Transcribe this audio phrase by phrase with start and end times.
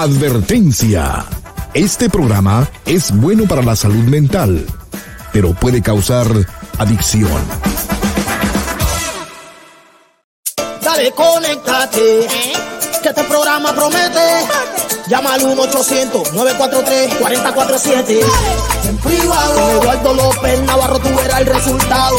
[0.00, 1.26] Advertencia.
[1.74, 4.64] Este programa es bueno para la salud mental,
[5.30, 6.26] pero puede causar
[6.78, 7.38] adicción.
[10.82, 12.26] Dale, conéctate.
[13.02, 14.46] Que este programa promete.
[15.08, 18.20] Llama al 1-800-943-4047.
[18.88, 19.54] En privado.
[19.54, 22.16] Con Eduardo López Navarro tú verás el resultado.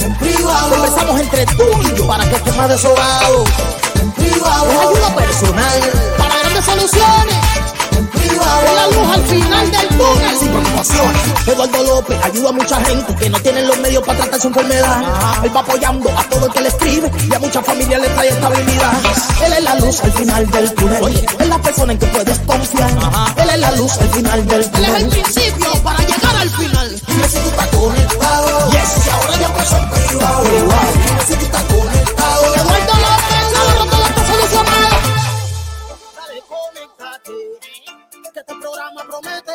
[0.00, 0.70] En privado.
[0.70, 3.44] Conversamos entre tú y yo para que estés más desahogado.
[4.00, 4.72] En privado.
[4.72, 5.82] Es ayuda personal
[6.64, 7.36] soluciones.
[7.96, 8.66] En privado.
[8.66, 11.22] Es la luz al final del túnel sin preocupaciones.
[11.46, 15.02] Eduardo López ayuda a mucha gente que no tienen los medios para tratar su enfermedad.
[15.42, 18.28] Él va apoyando a todo el que le escribe y a muchas familias le trae
[18.28, 18.92] estabilidad.
[19.44, 21.28] Él es la luz al final del túnel.
[21.38, 22.90] Es la persona en que puedes confiar.
[23.36, 24.84] Él es la luz al final del túnel.
[24.84, 27.00] Él es el principio para llegar al final.
[27.06, 28.70] Dime si tú estás conectado.
[28.70, 29.06] Yes.
[29.06, 30.42] Y ahora ya empezó el privado.
[30.44, 31.79] Dime si tú estás conectado.
[39.00, 39.52] Programa promete.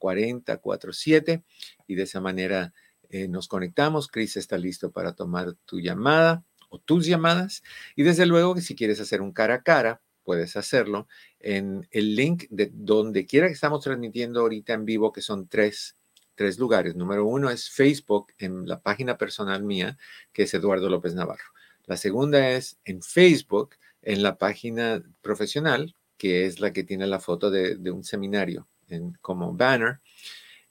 [0.00, 1.44] 1-800-943-4047
[1.86, 2.72] y de esa manera
[3.10, 4.08] eh, nos conectamos.
[4.08, 7.62] Chris está listo para tomar tu llamada o tus llamadas.
[7.94, 11.06] Y desde luego que si quieres hacer un cara a cara, puedes hacerlo
[11.38, 15.98] en el link de donde quiera que estamos transmitiendo ahorita en vivo, que son tres,
[16.34, 16.96] tres lugares.
[16.96, 19.98] Número uno es Facebook, en la página personal mía,
[20.32, 21.52] que es Eduardo López Navarro.
[21.86, 27.18] La segunda es en Facebook, en la página profesional, que es la que tiene la
[27.18, 30.00] foto de, un seminario en, como banner.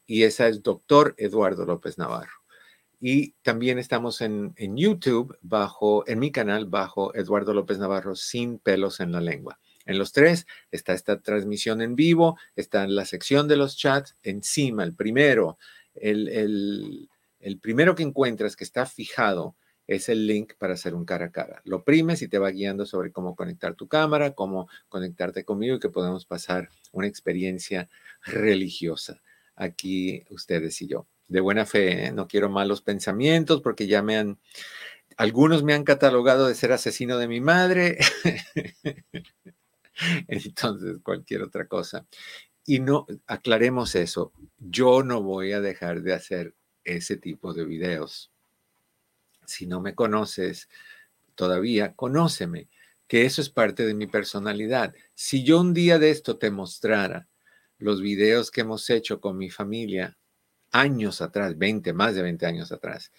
[0.05, 2.31] Y esa es Doctor Eduardo López Navarro.
[2.99, 8.59] Y también estamos en, en YouTube, bajo, en mi canal, bajo Eduardo López Navarro, sin
[8.59, 9.59] pelos en la lengua.
[9.85, 14.15] En los tres está esta transmisión en vivo, está en la sección de los chats,
[14.21, 15.57] encima, el primero,
[15.95, 17.09] el, el,
[17.39, 19.55] el primero que encuentras que está fijado
[19.87, 21.61] es el link para hacer un cara a cara.
[21.65, 25.79] Lo primes y te va guiando sobre cómo conectar tu cámara, cómo conectarte conmigo y
[25.79, 27.89] que podamos pasar una experiencia
[28.23, 29.21] religiosa
[29.55, 31.07] aquí ustedes y yo.
[31.27, 32.11] De buena fe, ¿eh?
[32.11, 34.39] no quiero malos pensamientos porque ya me han,
[35.17, 37.97] algunos me han catalogado de ser asesino de mi madre,
[40.27, 42.05] entonces cualquier otra cosa.
[42.65, 48.31] Y no, aclaremos eso, yo no voy a dejar de hacer ese tipo de videos.
[49.45, 50.69] Si no me conoces
[51.35, 52.69] todavía, conóceme,
[53.07, 54.93] que eso es parte de mi personalidad.
[55.15, 57.27] Si yo un día de esto te mostrara
[57.77, 60.17] los videos que hemos hecho con mi familia
[60.71, 63.11] años atrás, 20, más de 20 años atrás,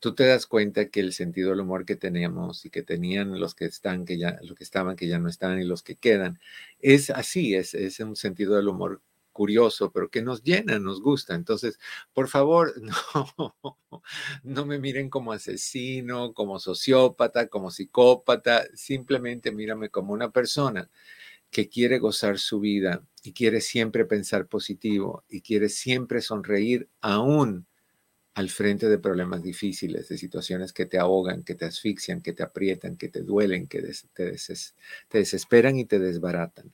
[0.00, 3.54] tú te das cuenta que el sentido del humor que tenemos y que tenían los
[3.54, 6.40] que están, que ya, los que estaban, que ya no están y los que quedan,
[6.80, 9.02] es así, es, es un sentido del humor
[9.38, 11.36] curioso, pero que nos llena, nos gusta.
[11.36, 11.78] Entonces,
[12.12, 12.74] por favor,
[14.42, 20.90] no, me miren como asesino, como sociópata, como psicópata, simplemente mírame como una persona
[21.52, 27.68] que quiere gozar su vida y quiere siempre pensar positivo y quiere siempre sonreír aún
[28.34, 32.42] al frente de problemas difíciles, de situaciones que te ahogan, que te asfixian, que te
[32.42, 34.74] aprietan, que te duelen, que deses
[35.08, 36.72] te desesperan y te desbaratan.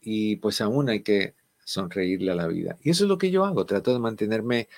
[0.00, 1.34] Y pues aún hay que
[1.64, 2.78] sonreírle a la vida.
[2.82, 4.68] Y eso es lo que yo hago, trato de mantenerme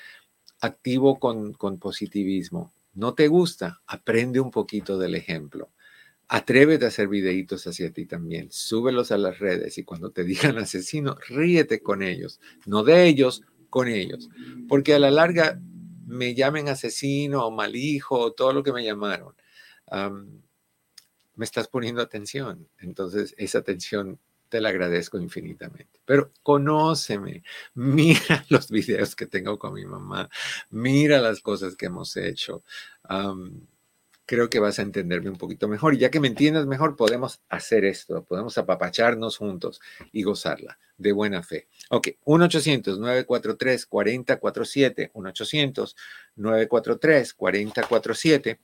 [0.61, 2.73] activo con, con positivismo.
[2.95, 5.71] No te gusta, aprende un poquito del ejemplo.
[6.29, 8.51] Atrévete a hacer videitos hacia ti también.
[8.51, 12.41] Súbelos a las redes y cuando te digan asesino, ríete con ellos.
[12.67, 14.31] No de ellos, con ellos.
[14.69, 15.61] Porque a la larga
[16.07, 19.35] me llamen asesino o mal hijo o todo lo que me llamaron.
[21.35, 22.69] Me estás poniendo atención.
[22.79, 26.01] Entonces, esa atención te la agradezco infinitamente.
[26.05, 27.43] Pero conóceme,
[27.75, 30.31] mira los videos que tengo con mi mamá,
[30.71, 32.63] mira las cosas que hemos hecho.
[34.27, 35.95] creo que vas a entenderme un poquito mejor.
[35.95, 39.81] Y ya que me entiendas mejor, podemos hacer esto, podemos apapacharnos juntos
[40.13, 41.69] y gozarla de buena fe.
[41.91, 45.11] Ok, 1-800-943-4047,
[46.37, 48.59] 1-800-943-4047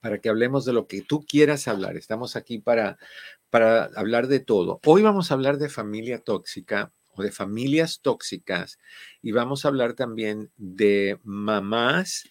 [0.00, 1.96] para que hablemos de lo que tú quieras hablar.
[1.96, 2.98] Estamos aquí para,
[3.50, 4.80] para hablar de todo.
[4.84, 8.78] Hoy vamos a hablar de familia tóxica o de familias tóxicas
[9.22, 12.28] y vamos a hablar también de mamás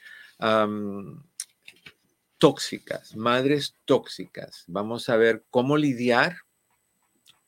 [2.38, 4.64] tóxicas, madres tóxicas.
[4.68, 6.38] Vamos a ver cómo lidiar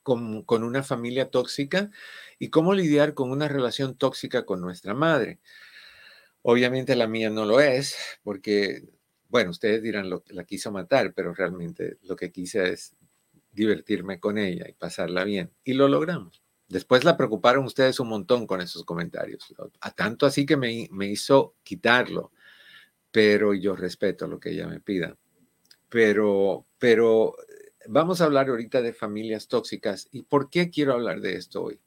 [0.02, 1.90] con, con, una familia tóxica
[2.38, 5.40] y cómo lidiar con una relación tóxica con nuestra madre.
[6.42, 8.82] Obviamente la mía no lo es, porque
[9.32, 12.94] bueno, ustedes dirán, lo, la quiso matar, pero realmente lo que quise es
[13.50, 15.50] divertirme con ella y pasarla bien.
[15.64, 16.42] Y lo logramos.
[16.68, 19.54] Después la preocuparon ustedes un montón con esos comentarios.
[19.80, 22.30] A tanto así que me, me hizo quitarlo.
[23.10, 25.16] Pero yo respeto lo que ella me pida.
[25.88, 27.34] Pero, pero
[27.88, 30.08] vamos a hablar ahorita de familias tóxicas.
[30.12, 31.80] ¿Y por qué quiero hablar de esto hoy?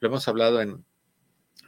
[0.00, 0.86] Lo hemos hablado en,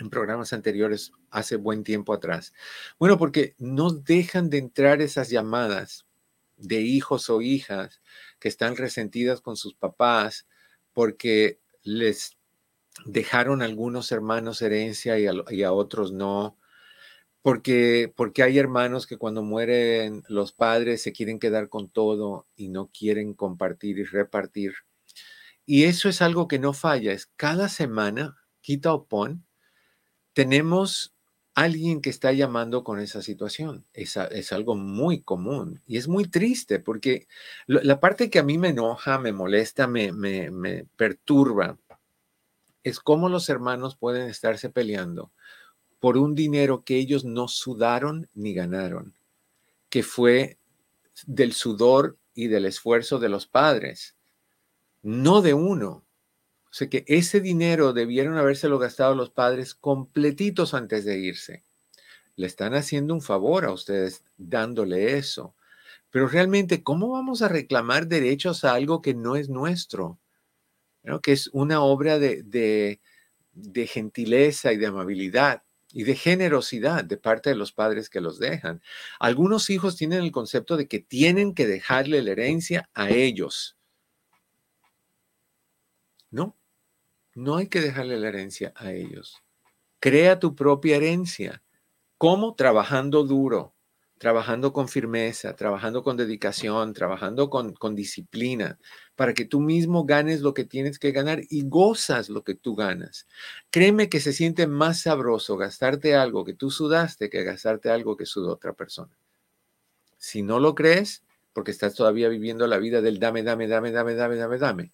[0.00, 2.52] en programas anteriores hace buen tiempo atrás.
[2.98, 6.06] Bueno, porque no dejan de entrar esas llamadas
[6.56, 8.00] de hijos o hijas
[8.38, 10.46] que están resentidas con sus papás
[10.92, 12.36] porque les
[13.04, 16.56] dejaron algunos hermanos herencia y a, otros no.
[17.42, 22.68] Porque, porque hay hermanos que cuando mueren los padres se quieren quedar con todo y
[22.68, 24.74] no quieren compartir y repartir.
[25.64, 29.46] Y eso es algo que no falla, es cada semana, quita o pon,
[30.32, 31.14] tenemos
[31.54, 33.84] alguien que está llamando con esa situación.
[33.92, 37.26] Es, es algo muy común y es muy triste porque
[37.66, 41.78] la parte que a mí me enoja, me molesta, me, me, me perturba,
[42.82, 45.32] es cómo los hermanos pueden estarse peleando
[45.98, 49.14] por un dinero que ellos no sudaron ni ganaron,
[49.90, 50.58] que fue
[51.26, 54.16] del sudor y del esfuerzo de los padres,
[55.02, 56.04] no de uno.
[56.70, 61.64] O sea que ese dinero debieron habérselo gastado los padres completitos antes de irse.
[62.36, 65.54] Le están haciendo un favor a ustedes dándole eso.
[66.10, 70.20] Pero realmente, ¿cómo vamos a reclamar derechos a algo que no es nuestro?
[71.22, 73.00] Que es una obra de, de,
[73.52, 75.62] de gentileza y de amabilidad
[75.92, 78.80] y de generosidad de parte de los padres que los dejan.
[79.18, 83.76] Algunos hijos tienen el concepto de que tienen que dejarle la herencia a ellos.
[86.30, 86.56] No,
[87.40, 89.42] no hay que dejarle la herencia a ellos.
[89.98, 91.62] Crea tu propia herencia.
[92.18, 92.54] ¿Cómo?
[92.54, 93.74] Trabajando duro,
[94.18, 98.78] trabajando con firmeza, trabajando con dedicación, trabajando con, con, disciplina,
[99.16, 102.76] para que tú mismo ganes lo que tienes que ganar y gozas lo que tú
[102.76, 103.26] ganas.
[103.70, 108.26] Créeme que se siente más sabroso gastarte algo que tú sudaste que gastarte algo que
[108.26, 109.16] sudó otra persona.
[110.18, 114.14] Si no lo crees, porque estás todavía viviendo la vida del dame, dame, dame, dame,
[114.14, 114.92] dame, dame, dame,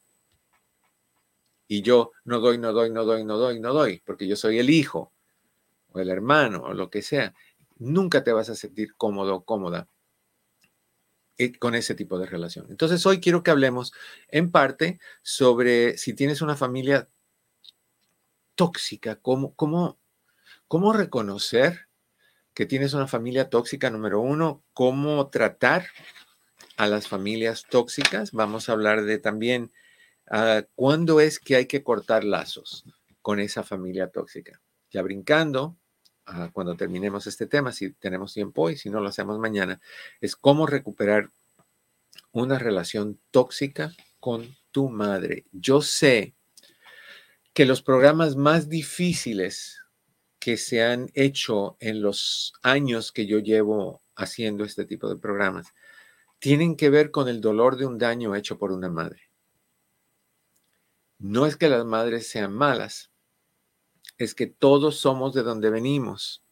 [1.68, 4.58] y yo no doy, no doy, no doy, no doy, no doy, porque yo soy
[4.58, 5.12] el hijo
[5.92, 7.34] o el hermano o lo que sea,
[7.78, 9.88] nunca te vas a sentir cómodo, cómoda
[11.38, 12.66] eh, con ese tipo de relación.
[12.70, 13.92] Entonces hoy quiero que hablemos
[14.28, 17.08] en parte sobre si tienes una familia
[18.54, 19.98] tóxica, cómo, cómo,
[20.68, 21.88] cómo reconocer
[22.54, 25.88] que tienes una familia tóxica, número uno, cómo tratar
[26.78, 28.32] a las familias tóxicas.
[28.32, 29.72] Vamos a hablar de también
[30.74, 32.84] ¿Cuándo es que hay que cortar lazos
[33.22, 34.60] con esa familia tóxica?
[34.90, 35.76] Ya brincando,
[36.26, 39.80] ah, cuando terminemos este tema, si tenemos tiempo hoy, si no lo hacemos mañana,
[40.20, 41.30] es cómo recuperar
[42.32, 45.46] una relación tóxica con tu madre.
[45.52, 46.34] Yo sé
[47.54, 49.80] que los programas más difíciles
[50.38, 55.68] que se han hecho en los años que yo llevo haciendo este tipo de programas
[56.38, 59.25] tienen que ver con el dolor de un daño hecho por una madre.
[61.18, 63.10] No es que las madres sean malas,
[64.18, 66.42] es que todos somos de donde venimos.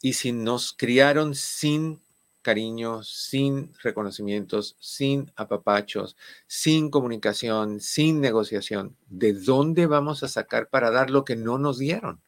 [0.00, 2.00] Y si nos criaron sin
[2.42, 10.90] cariño, sin reconocimientos, sin apapachos, sin comunicación, sin negociación, ¿de dónde vamos a sacar para
[10.90, 12.20] dar lo que no nos dieron?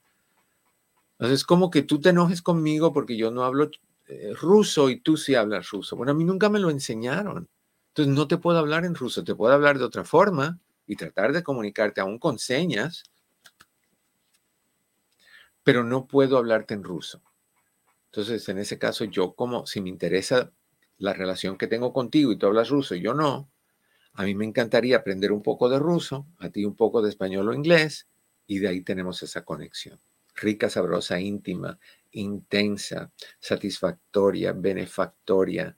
[1.18, 3.70] Entonces, es como que tú te enojes conmigo porque yo no hablo
[4.06, 5.96] eh, ruso y tú sí hablas ruso.
[5.96, 7.48] Bueno, a mí nunca me lo enseñaron.
[7.88, 11.32] Entonces, no te puedo hablar en ruso, te puedo hablar de otra forma y tratar
[11.32, 13.04] de comunicarte aún con señas,
[15.62, 17.22] pero no puedo hablarte en ruso.
[18.06, 20.52] Entonces, en ese caso, yo como si me interesa
[20.98, 23.50] la relación que tengo contigo y tú hablas ruso y yo no,
[24.12, 27.48] a mí me encantaría aprender un poco de ruso, a ti un poco de español
[27.48, 28.08] o inglés,
[28.46, 29.98] y de ahí tenemos esa conexión.
[30.36, 31.78] Rica, sabrosa, íntima,
[32.12, 33.10] intensa,
[33.40, 35.76] satisfactoria, benefactoria,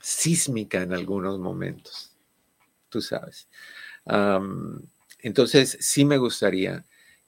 [0.00, 2.17] sísmica en algunos momentos.
[2.88, 3.48] Tú sabes.
[5.20, 6.84] entonces, sí me gustaría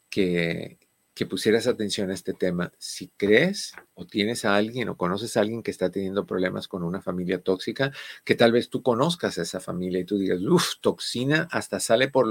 [0.08, 0.78] que,
[1.20, 2.72] que pusieras atención a este tema.
[2.78, 6.82] Si crees o tienes a alguien o conoces a alguien que está teniendo problemas con
[6.82, 7.92] una familia tóxica,
[8.24, 12.08] que tal vez tú conozcas a esa familia y tú digas, uff, toxina hasta sale
[12.08, 12.26] por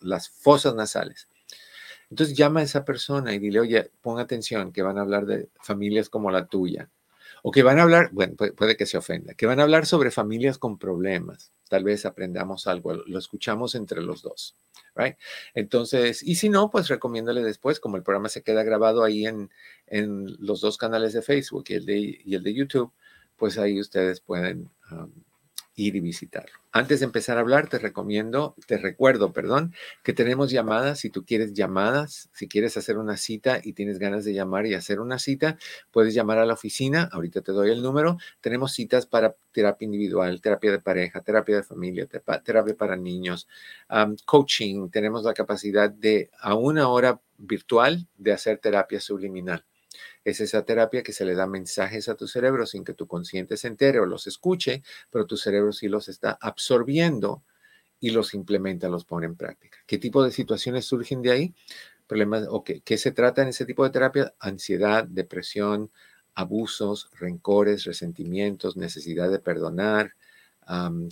[0.00, 1.28] las fosas nasales.
[2.08, 5.50] Entonces llama a esa persona y dile, oye, pon atención que van a hablar de
[5.60, 6.88] familias como la tuya.
[7.42, 10.10] O que van a hablar, bueno, puede que se ofenda, que van a hablar sobre
[10.10, 11.52] familias con problemas.
[11.68, 14.56] Tal vez aprendamos algo, lo escuchamos entre los dos.
[14.94, 15.16] Right?
[15.54, 19.50] Entonces, y si no, pues recomiéndale después, como el programa se queda grabado ahí en,
[19.86, 22.92] en los dos canales de Facebook y el de, y el de YouTube,
[23.36, 25.12] pues ahí ustedes pueden um,
[25.76, 26.58] ir y visitarlo.
[26.72, 31.00] Antes de empezar a hablar, te recomiendo, te recuerdo, perdón, que tenemos llamadas.
[31.00, 34.74] Si tú quieres llamadas, si quieres hacer una cita y tienes ganas de llamar y
[34.74, 35.58] hacer una cita,
[35.90, 37.08] puedes llamar a la oficina.
[37.12, 38.18] Ahorita te doy el número.
[38.40, 43.46] Tenemos citas para terapia individual, terapia de pareja, terapia de familia, terapia para niños,
[44.24, 44.90] coaching.
[44.90, 49.64] Tenemos la capacidad de a una hora virtual de hacer terapia subliminal.
[50.26, 53.56] Es esa terapia que se le da mensajes a tu cerebro sin que tu consciente
[53.56, 57.44] se entere o los escuche, pero tu cerebro sí los está absorbiendo
[58.00, 59.78] y los implementa, los pone en práctica.
[59.86, 61.54] ¿Qué tipo de situaciones surgen de ahí?
[62.08, 62.48] Problemas,
[62.84, 64.34] qué, se trata en ese tipo de terapia?
[64.40, 65.92] Ansiedad, depresión,
[66.34, 70.16] abusos, rencores, resentimientos, necesidad de perdonar,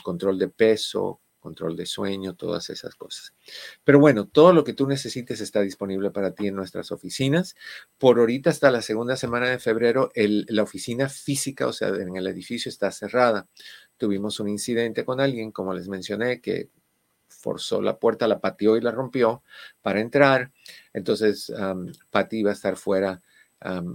[0.02, 3.34] control de peso, control de sueño, todas esas cosas.
[3.84, 7.54] Pero bueno, todo lo que tú necesites está disponible para ti en nuestras oficinas.
[7.98, 12.26] Por ahorita, hasta la segunda semana de febrero, la oficina física, o sea, en el
[12.26, 13.46] edificio está cerrada.
[13.98, 16.70] Tuvimos un incidente con alguien, como les mencioné, que
[17.28, 19.42] forzó la puerta, la pateó y la rompió
[19.82, 20.50] para entrar.
[20.94, 23.20] Entonces, um, Patti iba a estar fuera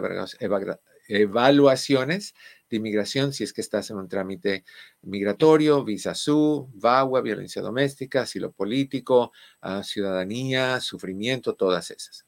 [1.07, 2.33] evaluaciones
[2.69, 4.65] de inmigración si es que estás en un trámite
[5.03, 12.27] migratorio, visa SU, VAWA, violencia doméstica, asilo político, ah, ciudadanía, sufrimiento, todas esas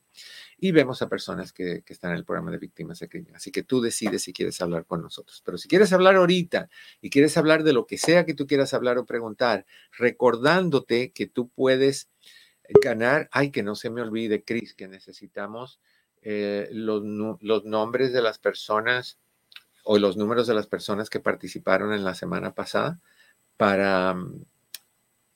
[0.61, 3.35] y vemos a personas que, están en el programa de víctimas de crimen.
[3.35, 5.41] Así que tú decides si quieres hablar con nosotros.
[5.45, 6.69] Pero si quieres hablar ahorita
[7.01, 9.65] y quieres hablar de lo que sea que tú quieras hablar o preguntar,
[9.97, 12.09] recordándote que tú puedes
[12.81, 15.79] ganar, ay, que no se me olvide, Cris, que necesitamos
[16.21, 17.03] eh, los,
[17.41, 19.19] los nombres de las personas
[19.83, 22.99] o los números de las personas que participaron en la semana pasada
[23.57, 24.15] para,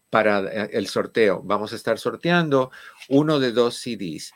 [0.10, 1.42] para eh, el sorteo.
[1.44, 2.72] Vamos a estar sorteando
[3.10, 4.34] uno de dos CDs.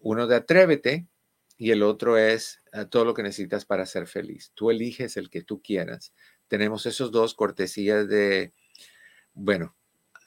[0.00, 1.06] Uno de Atrévete
[1.56, 4.52] y el otro es ah, todo lo que necesitas para ser feliz.
[4.54, 6.14] Tú eliges el que tú quieras.
[6.48, 8.54] Tenemos esos dos cortesías de,
[9.34, 9.76] bueno,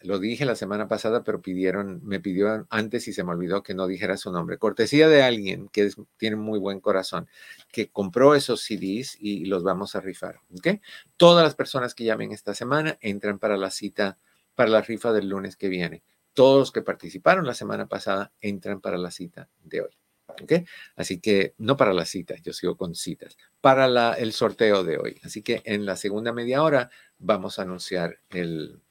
[0.02, 3.74] lo dije la semana pasada, pero pidieron, me pidió antes y se me olvidó que
[3.74, 4.58] no dijera su nombre.
[4.58, 7.28] Cortesía de alguien que tiene muy buen corazón,
[7.72, 10.40] que compró esos CDs y los vamos a rifar.
[10.56, 10.82] ¿ok?
[11.18, 14.20] Todas las personas que llamen esta semana entran para la cita,
[14.56, 16.04] para la rifa del lunes que viene
[16.34, 19.98] todos los que participaron la semana pasada entran para la cita de hoy.
[20.28, 20.54] ¿Ok?
[20.96, 24.98] Así que no para la cita, yo sigo con citas, para la, el sorteo de
[24.98, 25.20] hoy.
[25.24, 28.82] Así que en la segunda media hora vamos a anunciar el,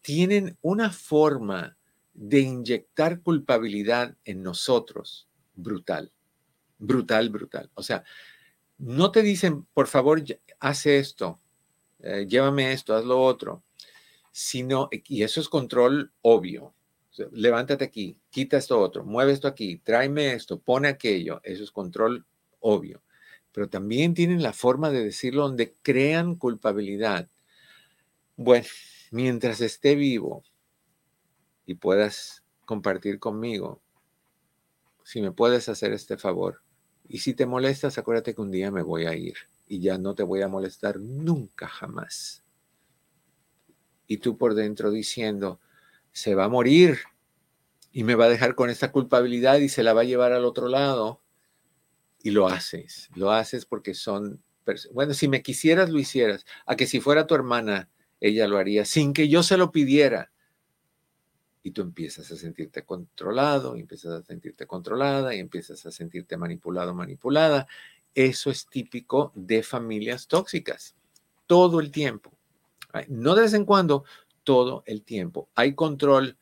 [0.00, 1.76] tienen una forma
[2.14, 6.10] de inyectar culpabilidad en nosotros brutal,
[6.78, 7.70] brutal, brutal.
[7.74, 8.02] O sea,
[8.78, 10.22] no te dicen, por favor,
[10.58, 11.38] haz esto,
[11.98, 13.65] eh, llévame esto, haz lo otro
[14.36, 16.74] sino, y eso es control obvio.
[17.32, 21.40] levántate aquí, quita esto otro, mueve esto aquí, tráeme esto, pone aquello.
[21.42, 22.26] Eso es control
[22.60, 23.02] obvio.
[23.50, 27.30] Pero también tienen la forma de decirlo donde crean culpabilidad.
[28.36, 28.66] Bueno,
[29.10, 30.44] mientras esté vivo
[31.64, 33.80] y puedas compartir conmigo,
[35.02, 36.60] si me puedes hacer este favor.
[37.08, 40.14] Y si te molestas, acuérdate que un día me voy a ir y ya no
[40.14, 42.45] te voy a molestar nunca jamás
[44.06, 45.60] y tú por dentro diciendo,
[46.12, 46.98] se va a morir
[47.92, 50.44] y me va a dejar con esta culpabilidad y se la va a llevar al
[50.44, 51.22] otro lado.
[52.22, 54.42] Y lo haces, lo haces porque son,
[54.92, 56.44] bueno, si me quisieras, lo hicieras.
[56.66, 57.88] A que si fuera tu hermana,
[58.20, 60.32] ella lo haría sin que yo se lo pidiera.
[61.62, 66.36] Y tú empiezas a sentirte controlado, y empiezas a sentirte controlada, y empiezas a sentirte
[66.36, 67.66] manipulado, manipulada.
[68.14, 70.94] Eso es típico de familias tóxicas,
[71.46, 72.35] todo el tiempo.
[73.08, 74.04] No de vez en cuando,
[74.44, 75.48] todo el tiempo.
[75.54, 76.38] Hay control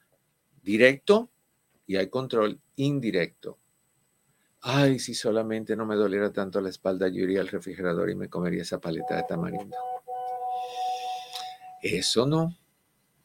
[0.62, 1.30] directo
[1.86, 3.58] y hay control indirecto.
[4.60, 8.28] Ay, si solamente no me doliera tanto la espalda, yo iría al refrigerador y me
[8.28, 9.76] comería esa paleta de tamarindo.
[11.82, 12.56] Eso no,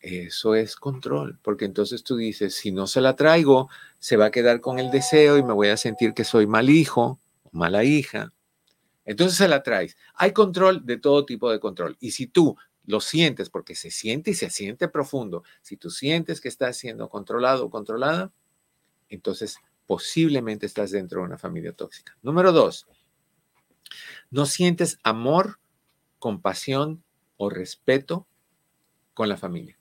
[0.02, 4.32] eso es control, porque entonces tú dices, si no se la traigo, se va a
[4.32, 7.84] quedar con el deseo y me voy a sentir que soy mal hijo o mala
[7.84, 8.34] hija.
[9.06, 9.98] Entonces se la traes.
[10.16, 11.98] Hay control de todo tipo de control.
[12.00, 12.58] Y si tú
[12.90, 15.44] lo sientes, porque se siente y se siente profundo.
[15.62, 18.32] Si tú sientes que estás siendo controlado o controlada,
[19.10, 22.18] entonces posiblemente estás dentro de una familia tóxica.
[22.24, 22.88] Número dos,
[24.32, 25.60] no sientes amor,
[26.18, 27.04] compasión
[27.38, 28.26] o respeto
[29.14, 29.78] con la familia.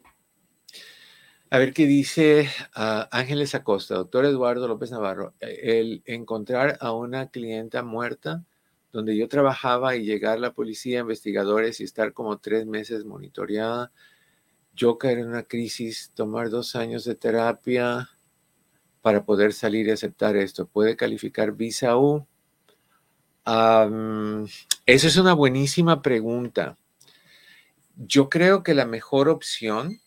[1.48, 5.32] A ver qué dice ah, Ángeles Acosta, doctor Eduardo López Navarro.
[5.40, 8.44] El encontrar a una clienta muerta
[8.98, 13.92] donde yo trabajaba y llegar la policía, investigadores y estar como tres meses monitoreada,
[14.74, 18.10] yo caer en una crisis, tomar dos años de terapia
[19.00, 20.66] para poder salir y aceptar esto.
[20.66, 22.26] ¿Puede calificar visa U?
[23.46, 26.76] esa es una buenísima pregunta.
[27.96, 30.00] Yo creo que la mejor opción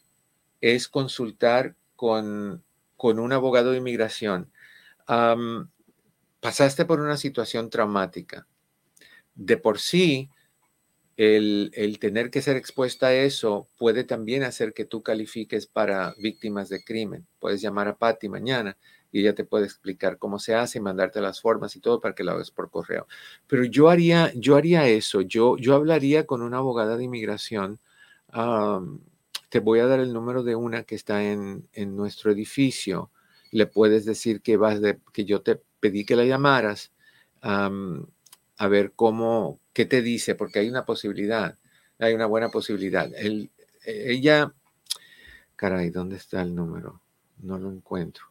[0.60, 2.62] es consultar con,
[2.98, 4.52] con un abogado de inmigración.
[6.42, 8.48] pasaste por una situación traumática
[9.42, 10.30] de por sí,
[11.18, 16.70] el, tener que ser expuesta a eso puede también hacer que tú califiques para víctimas
[16.70, 17.28] de crimen.
[17.40, 18.78] Puedes llamar a Patty mañana
[19.12, 22.16] y ella te puede explicar cómo se hace y mandarte las formas y todo para
[22.16, 23.08] que lo hagas por correo.
[23.48, 27.80] Pero yo haría, yo haría eso, yo, yo hablaría con una abogada de inmigración.
[29.50, 33.12] te voy a dar el número de una que está en, nuestro edificio.
[33.52, 36.92] Le puedes decir que vas de, que yo te pedí que la llamaras
[38.62, 41.58] a ver cómo, qué te dice, porque hay una posibilidad,
[41.98, 43.12] hay una buena posibilidad.
[43.16, 43.50] El,
[43.84, 44.54] ella,
[45.56, 47.02] caray, ¿dónde está el número?
[47.40, 48.26] No lo encuentro.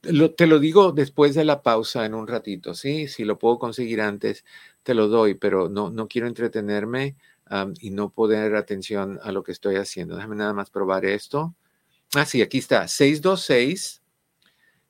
[0.00, 3.06] te lo digo después de la pausa en un ratito, ¿sí?
[3.06, 4.46] Si lo puedo conseguir antes,
[4.82, 7.14] te lo doy, pero no, no quiero entretenerme
[7.80, 10.16] y no poner atención a lo que estoy haciendo.
[10.16, 11.54] Déjame nada más probar esto.
[12.14, 14.00] Ah, sí, aquí está, 626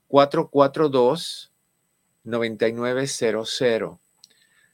[0.07, 1.53] 442
[2.23, 4.02] 9900.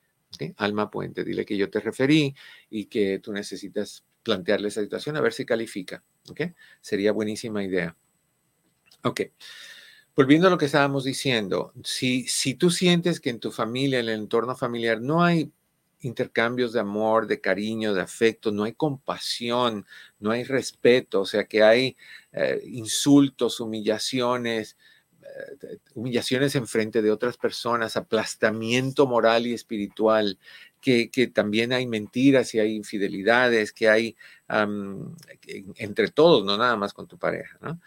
[0.56, 1.24] Alma Puente.
[1.24, 2.34] Dile que yo te referí
[2.70, 6.04] y que tú necesitas plantearle esa situación a ver si califica.
[6.80, 7.96] Sería buenísima idea.
[9.04, 9.22] Ok.
[10.14, 14.10] Volviendo a lo que estábamos diciendo, si, si tú sientes que en tu familia, en
[14.10, 15.50] el entorno familiar, no hay
[16.02, 19.86] intercambios de amor, de cariño, de afecto, no hay compasión,
[20.18, 21.96] no hay respeto, o sea que hay
[22.32, 24.76] eh, insultos, humillaciones,
[25.22, 30.38] eh, humillaciones en frente de otras personas, aplastamiento moral y espiritual,
[30.80, 34.16] que, también hay mentiras y hay infidelidades, que hay
[35.76, 37.80] entre todos, no nada más con tu pareja, ¿no?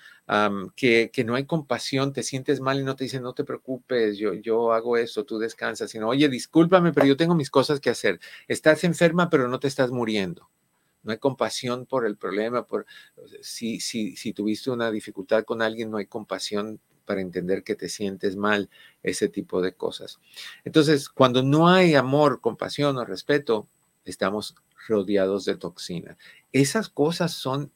[0.76, 4.34] Que, no hay compasión, te sientes mal y no te dicen, no te preocupes, yo,
[4.34, 8.20] yo hago esto, tú descansas, sino, oye, discúlpame, pero yo tengo mis cosas que hacer.
[8.48, 10.50] Estás enferma, pero no te estás muriendo.
[11.04, 12.88] No hay compasión por el problema, por
[13.42, 17.88] si, si, si tuviste una dificultad con alguien, no hay compasión para entender que te
[17.88, 18.70] sientes mal,
[19.04, 20.20] ese tipo de cosas.
[20.64, 23.68] Entonces, cuando no hay amor, compasión o respeto,
[24.06, 24.56] estamos
[24.88, 26.18] rodeados de toxina.
[26.52, 27.72] Esas cosas son,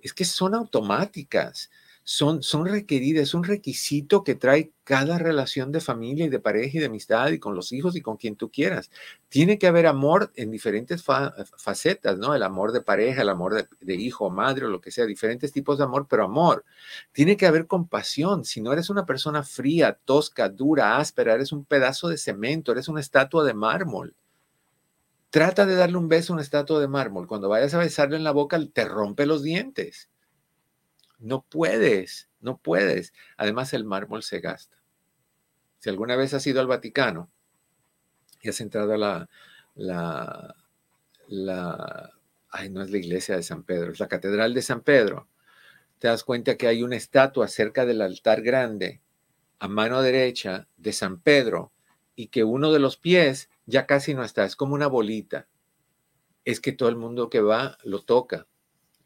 [0.00, 1.70] es que son automáticas
[2.10, 6.78] son, son requeridas, es un requisito que trae cada relación de familia y de pareja
[6.78, 8.90] y de amistad y con los hijos y con quien tú quieras.
[9.28, 12.34] Tiene que haber amor en diferentes facetas, ¿no?
[12.34, 15.52] El amor de pareja, el amor de, de hijo, madre o lo que sea, diferentes
[15.52, 16.64] tipos de amor, pero amor.
[17.12, 18.46] Tiene que haber compasión.
[18.46, 22.88] Si no eres una persona fría, tosca, dura, áspera, eres un pedazo de cemento, eres
[22.88, 24.14] una estatua de mármol.
[25.28, 27.26] Trata de darle un beso a una estatua de mármol.
[27.26, 30.08] Cuando vayas a besarle en la boca, te rompe los dientes
[31.18, 33.12] no puedes, no puedes.
[33.36, 34.76] Además, el mármol se gasta.
[35.78, 37.30] Si alguna vez has ido al Vaticano
[38.40, 39.28] y has entrado a la,
[39.74, 40.54] la,
[41.28, 42.12] la,
[42.50, 45.28] ay, no es la iglesia de San Pedro, es la catedral de San Pedro,
[45.98, 49.00] te das cuenta que hay una estatua cerca del altar grande,
[49.58, 51.72] a mano derecha, de San Pedro,
[52.14, 55.48] y que uno de los pies ya casi no está, es como una bolita.
[56.44, 58.46] Es que todo el mundo que va lo toca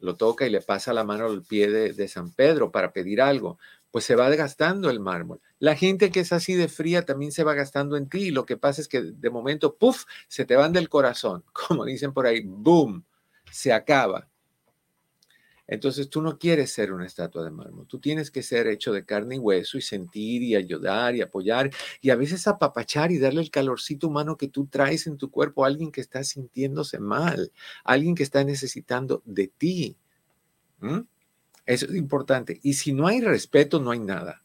[0.03, 3.57] lo toca y le pasa la mano al pie de, San Pedro para pedir algo,
[3.89, 5.39] pues se va desgastando el mármol.
[5.59, 8.31] La gente que es así de fría también se va gastando en ti.
[8.31, 12.13] Lo que pasa es que de momento, puff, se te van del corazón, como dicen
[12.13, 13.05] por ahí, boom,
[13.49, 14.27] se acaba.
[15.67, 19.05] Entonces tú no quieres ser una estatua de mármol, tú tienes que ser hecho de
[19.05, 21.71] carne y hueso y sentir y ayudar y apoyar
[22.01, 25.63] y a veces apapachar y darle el calorcito humano que tú traes en tu cuerpo
[25.63, 27.51] a alguien que está sintiéndose mal,
[27.83, 29.97] alguien que está necesitando de ti.
[31.65, 32.59] Eso es importante.
[32.61, 34.43] Y si no hay respeto, no hay nada.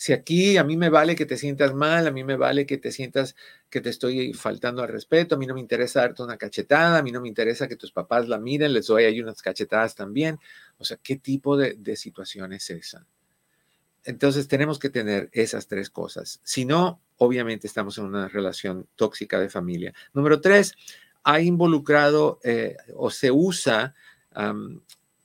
[0.00, 2.78] Si aquí a mí me vale que te sientas mal, a mí me vale que
[2.78, 3.36] te sientas
[3.68, 7.02] que te estoy faltando al respeto, a mí no me interesa darte una cachetada, a
[7.02, 10.38] mí no me interesa que tus papás la miren, les doy ahí unas cachetadas también.
[10.78, 13.06] O sea, ¿qué tipo de, de situación es esa?
[14.02, 16.40] Entonces tenemos que tener esas tres cosas.
[16.44, 19.92] Si no, obviamente estamos en una relación tóxica de familia.
[20.14, 20.76] Número tres,
[21.24, 23.94] ha involucrado eh, o se usa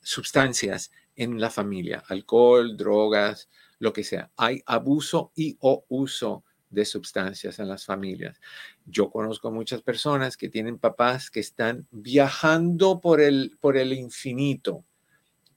[0.02, 4.30] sustancias en la familia, alcohol, drogas, lo que sea.
[4.36, 8.40] Hay abuso y o uso de sustancias en las familias.
[8.84, 14.84] Yo conozco muchas personas que tienen papás que están viajando por el, por el infinito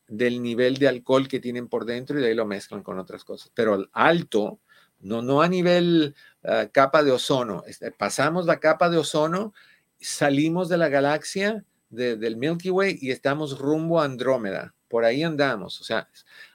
[0.07, 3.23] del nivel de alcohol que tienen por dentro y de ahí lo mezclan con otras
[3.23, 3.51] cosas.
[3.53, 4.59] Pero al alto,
[4.99, 7.63] no, no a nivel ah, capa de ozono.
[7.67, 9.53] Este, pasamos la capa de ozono,
[9.99, 14.75] salimos de la galaxia del Milky Way y estamos rumbo a Andrómeda.
[14.87, 15.81] Por ahí andamos.
[15.81, 16.07] O sea,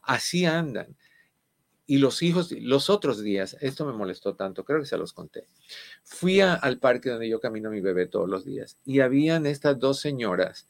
[0.02, 0.96] así andan.
[1.86, 5.48] Y los hijos, los otros días, esto me molestó tanto, creo que se los conté.
[6.02, 9.78] Fui al parque donde yo camino a mi bebé todos los días y habían estas
[9.78, 10.66] dos señoras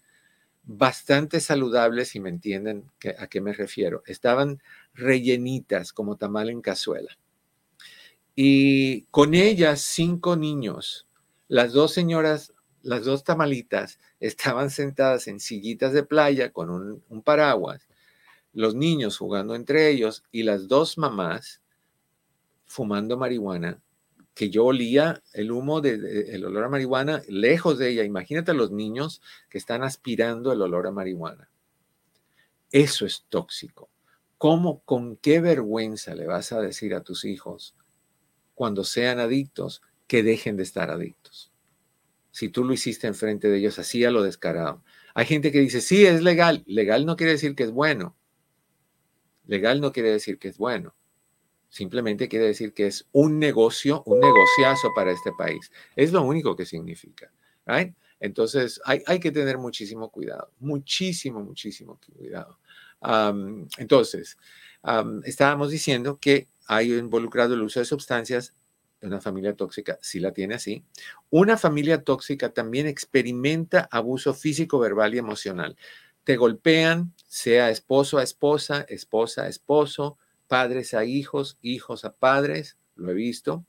[0.65, 4.03] bastante saludables, y me entienden a qué me refiero.
[4.07, 4.63] Estaban
[4.95, 7.19] rellenitas como tamal en cazuela.
[8.35, 11.07] Y con ellas cinco niños.
[11.49, 17.87] Las dos señoras, las dos tamalitas, estaban sentadas en sillitas de playa con un paraguas
[18.55, 21.61] los niños jugando entre ellos y las dos mamás
[22.65, 23.83] fumando marihuana,
[24.33, 28.05] que yo olía el humo de, el olor a marihuana lejos de ella.
[28.05, 31.51] Imagínate a los niños que están aspirando el olor a marihuana.
[32.71, 33.91] Eso es tóxico.
[34.39, 37.77] ¿Cómo, con qué vergüenza le vas a decir a tus hijos
[38.55, 41.53] cuando sean adictos que dejen de estar adictos?
[42.33, 44.83] Si tú lo hiciste enfrente de ellos así a lo descarado.
[45.15, 46.65] Hay gente que dice, sí, es legal.
[46.67, 48.17] Legal no quiere decir que es bueno.
[49.47, 50.95] Legal no quiere decir que es bueno.
[51.69, 55.73] Simplemente quiere decir que es un negocio, un negociazo para este país.
[55.97, 57.33] Es lo único que significa.
[58.21, 62.59] Entonces, hay, que tener muchísimo cuidado, muchísimo, muchísimo cuidado.
[63.79, 64.39] entonces,
[65.25, 68.55] estábamos diciendo que hay involucrado el uso de sustancias
[69.03, 70.85] una familia tóxica, si la tiene así.
[71.31, 75.77] Una familia tóxica también experimenta abuso físico, verbal y emocional
[76.25, 82.79] te golpean, sea esposo a esposa, esposa a esposo, padres a hijos, hijos a padres,
[82.97, 83.65] lo he visto.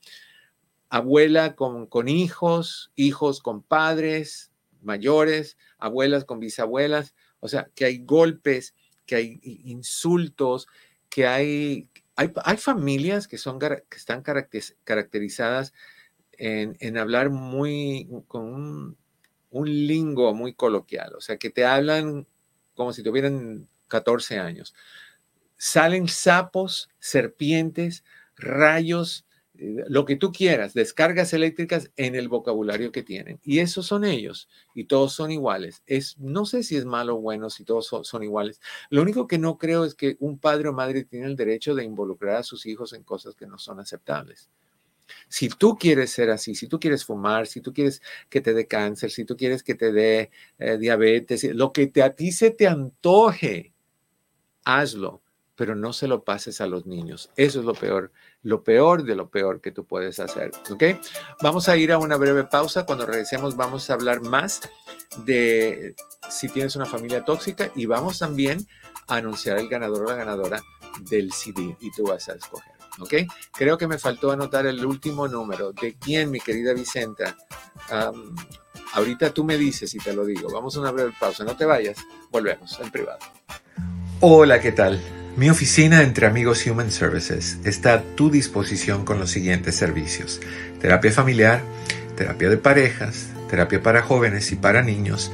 [0.89, 7.99] abuela con, con hijos, hijos con padres mayores, abuelas con bisabuelas, o sea, que hay
[7.99, 10.67] golpes, que hay insultos,
[11.09, 15.73] que hay, hay, hay familias que, son, que están caracterizadas
[16.33, 18.97] en, en, hablar muy con un,
[19.49, 22.27] un lingo muy coloquial, o sea, que te hablan
[22.75, 24.75] como si tuvieran 14 años.
[25.57, 28.03] Salen sapos, serpientes,
[28.35, 29.25] rayos,
[29.57, 33.39] eh, lo que tú quieras, descargas eléctricas en el vocabulario que tienen.
[33.43, 35.81] Y esos son ellos, y todos son iguales.
[35.87, 38.59] Es, no sé si es malo o bueno, si todos son, son, iguales.
[38.89, 41.85] Lo único que no creo es que un padre o madre tiene el derecho de
[41.85, 44.49] involucrar a sus hijos en cosas que no son aceptables.
[45.27, 48.67] Si tú quieres ser así, si tú quieres fumar, si tú quieres que te dé
[48.67, 52.51] cáncer, si tú quieres que te dé eh, diabetes, lo que te, a ti se
[52.51, 53.73] te antoje,
[54.63, 55.21] hazlo,
[55.55, 57.31] pero no se lo pases a los niños.
[57.35, 58.11] Eso es lo peor,
[58.43, 60.51] lo peor de lo peor que tú puedes hacer.
[61.41, 62.85] Vamos a ir a una breve pausa.
[62.85, 64.61] Cuando regresemos vamos a hablar más
[65.25, 65.95] de
[66.29, 68.67] si tienes una familia tóxica y vamos también
[69.07, 70.61] a anunciar el ganador o la ganadora
[71.09, 72.74] del CD y tú vas a escoger.
[72.99, 73.13] ¿Ok?
[73.51, 75.71] Creo que me faltó anotar el último número.
[75.71, 77.35] ¿De quién, mi querida Vicenta?
[78.93, 80.49] ahorita tú me dices y te lo digo.
[80.51, 81.43] Vamos a una breve pausa.
[81.43, 81.97] No te vayas.
[82.31, 83.19] Volvemos en privado.
[84.21, 85.01] Hola, ¿qué tal?
[85.35, 90.39] Mi oficina entre amigos Human Services está a tu disposición con los siguientes servicios.
[90.79, 91.61] Terapia familiar,
[92.15, 95.33] terapia de parejas, terapia para jóvenes y para niños,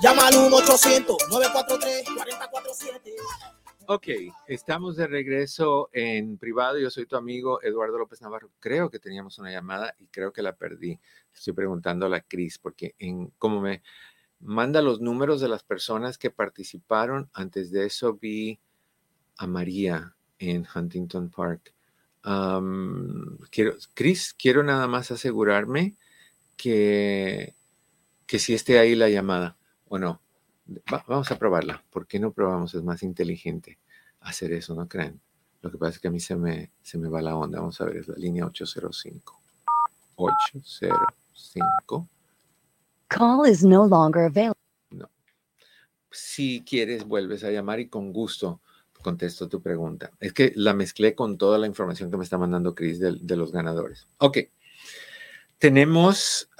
[0.00, 3.14] Llama al 1-800-943-4047.
[3.86, 4.06] Ok,
[4.46, 6.78] estamos de regreso en privado.
[6.78, 8.52] Yo soy tu amigo Eduardo López Navarro.
[8.60, 11.00] Creo que teníamos una llamada y creo que la perdí.
[11.34, 13.82] Estoy preguntando a la Cris porque en como me
[14.38, 18.60] manda los números de las personas que participaron, antes de eso vi
[19.36, 21.74] a María en Huntington Park.
[23.50, 25.96] quiero, Cris, quiero nada más asegurarme
[26.56, 27.56] que,
[28.26, 29.58] que si esté ahí la llamada.
[29.88, 30.20] Bueno,
[31.08, 31.82] vamos a probarla.
[31.90, 32.74] ¿Por qué no probamos?
[32.74, 33.78] Es más inteligente
[34.20, 35.20] hacer eso, ¿no creen?
[35.62, 37.58] Lo que pasa es que a mí se me, se me va la onda.
[37.58, 39.40] Vamos a ver, es la línea 805.
[40.16, 42.08] 805.
[43.08, 44.60] Call is no longer available.
[44.90, 45.08] No.
[46.10, 48.60] Si quieres, vuelves a llamar y con gusto
[49.02, 50.10] contesto tu pregunta.
[50.20, 53.36] Es que la mezclé con toda la información que me está mandando Chris de, de
[53.36, 54.08] los ganadores.
[54.18, 54.38] Ok.
[55.58, 56.50] Tenemos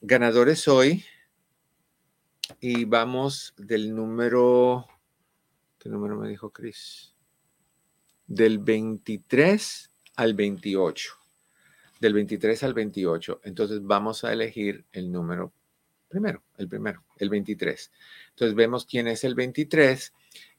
[0.00, 1.04] ganadores hoy
[2.60, 4.86] y vamos del número,
[5.78, 7.14] ¿qué número me dijo Chris?
[8.26, 11.12] Del 23 al 28.
[12.00, 13.40] Del 23 al 28.
[13.44, 15.52] Entonces vamos a elegir el número
[16.08, 17.92] primero, el primero, el 23.
[18.30, 20.12] Entonces vemos quién es el 23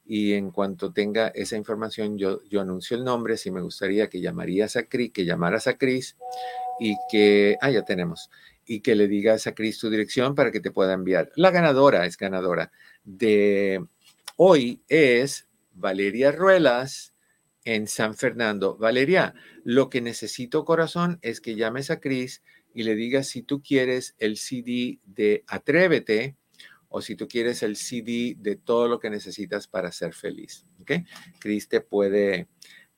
[0.06, 3.36] y en cuanto tenga esa información yo, yo anuncio el nombre.
[3.36, 6.16] Si me gustaría que llamarías a Cris, que llamaras a Cris
[6.78, 8.30] y que, ah, ya tenemos
[8.66, 11.30] y que le digas a Cris tu dirección para que te pueda enviar.
[11.36, 12.70] La ganadora es ganadora
[13.04, 13.84] de
[14.36, 17.14] hoy es Valeria Ruelas
[17.64, 18.76] en San Fernando.
[18.76, 22.42] Valeria, lo que necesito corazón es que llames a Cris
[22.74, 26.36] y le digas si tú quieres el CD de Atrévete
[26.88, 30.66] o si tú quieres el CD de todo lo que necesitas para ser feliz.
[30.80, 30.92] ¿Ok?
[31.38, 32.48] Cris te puede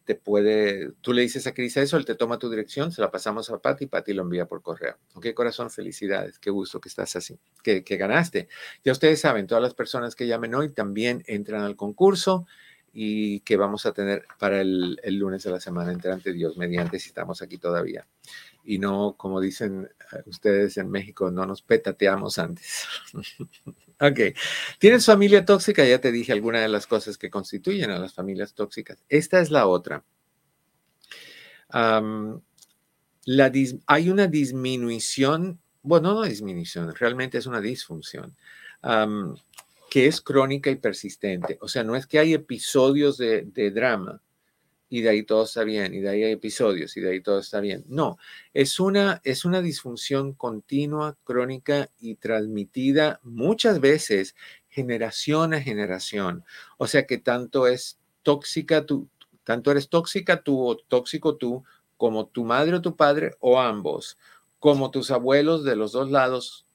[0.05, 3.11] te puede, tú le dices a Cris eso, él te toma tu dirección, se la
[3.11, 4.97] pasamos a Pati y Pati lo envía por correo.
[5.15, 8.49] Ok, corazón, felicidades, qué gusto que estás así, que, que ganaste.
[8.85, 12.47] Ya ustedes saben, todas las personas que llamen hoy también entran al concurso
[12.93, 16.99] y que vamos a tener para el, el lunes de la semana entrante, Dios mediante,
[16.99, 18.07] si estamos aquí todavía.
[18.65, 22.87] Y no, como dicen eh, ustedes en México, no nos petateamos antes.
[24.03, 24.37] ok.
[24.79, 25.85] ¿Tienes familia tóxica?
[25.85, 29.03] Ya te dije alguna de las cosas que constituyen a las familias tóxicas.
[29.09, 30.05] Esta es la otra.
[33.87, 38.37] hay una disminución, bueno, no disminución, realmente es una disfunción
[39.91, 41.59] que es crónica y persistente.
[41.61, 44.21] O sea, no es que hay episodios de drama
[44.93, 47.39] y de ahí todo está bien, y de ahí hay episodios, y de ahí todo
[47.39, 47.83] está bien.
[47.89, 48.19] No,
[48.53, 54.37] es una, es una disfunción continua, crónica y transmitida muchas veces
[54.69, 56.45] generación a generación.
[56.77, 59.09] O sea que tanto es tóxica tú,
[59.45, 61.65] tanto eres tóxica tú o tóxico tú,
[61.97, 64.19] como tu madre o tu padre, o ambos,
[64.59, 66.67] como tus abuelos de los dos lados,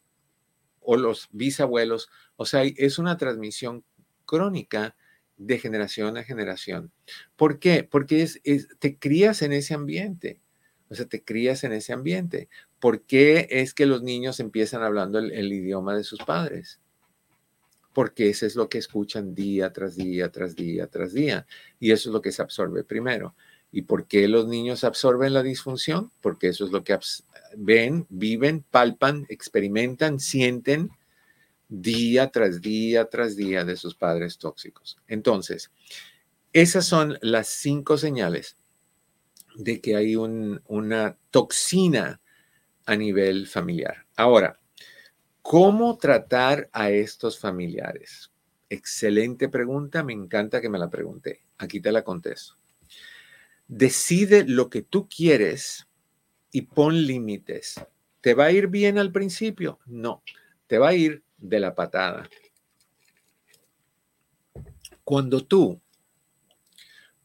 [0.82, 2.10] o los bisabuelos.
[2.36, 3.84] O sea, es una transmisión
[4.25, 4.95] crónica
[5.38, 6.91] de generación a generación.
[7.36, 7.84] ¿Por qué?
[7.84, 8.41] Porque es,
[8.80, 10.41] te crías en ese ambiente.
[10.89, 12.50] O sea, te crías en ese ambiente.
[12.80, 16.80] ¿Por qué es que los niños empiezan hablando el, el idioma de sus padres?
[17.93, 21.45] Porque eso es lo que escuchan día tras día, tras día, tras día.
[21.80, 23.36] Y eso es lo que se absorbe primero.
[23.71, 26.12] ¿Y por qué los niños absorben la disfunción?
[26.21, 26.97] Porque eso es lo que
[27.58, 30.89] ven, viven, palpan, experimentan, sienten
[31.69, 34.97] día tras día tras día de sus padres tóxicos.
[35.08, 35.71] Entonces,
[36.53, 38.58] esas son las cinco señales
[39.56, 42.21] de que hay una toxina
[42.86, 44.06] a nivel familiar.
[44.15, 44.60] Ahora,
[45.41, 48.32] ¿cómo tratar a estos familiares?
[48.69, 51.41] Excelente pregunta, me encanta que me la pregunte.
[51.58, 52.56] Aquí te la contesto.
[53.67, 55.88] Decide lo que tú quieres
[56.51, 57.75] y pon límites.
[58.21, 59.80] ¿Te va a ir bien al principio?
[59.86, 60.23] No,
[60.67, 62.30] te va a ir de la patada.
[65.04, 65.80] Cuando tú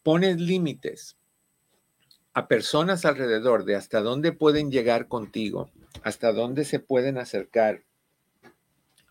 [0.03, 1.17] pones límites
[2.35, 5.71] a personas alrededor de hasta dónde pueden llegar contigo,
[6.03, 7.83] hasta dónde se pueden acercar,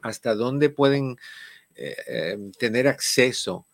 [0.02, 1.18] hasta dónde pueden
[1.76, 3.66] eh, eh, tener acceso,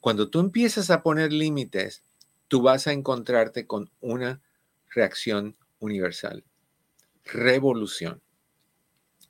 [0.00, 2.02] cuando tú empiezas a poner límites,
[2.48, 4.40] tú vas a encontrarte con una
[4.90, 6.44] reacción universal,
[7.24, 8.20] revolución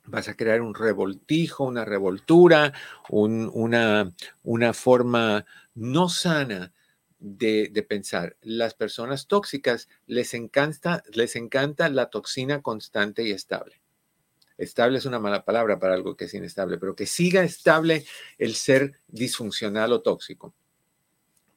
[0.05, 2.73] vas a crear un revoltijo, una revoltura,
[3.09, 4.13] una,
[4.43, 6.73] una, forma no sana
[7.19, 8.37] de, pensar.
[8.41, 13.81] Las personas tóxicas les encanta, les encanta la toxina constante y estable.
[14.57, 18.05] Estable es una mala palabra para algo que es inestable, pero que siga estable
[18.37, 20.53] el ser disfuncional o tóxico.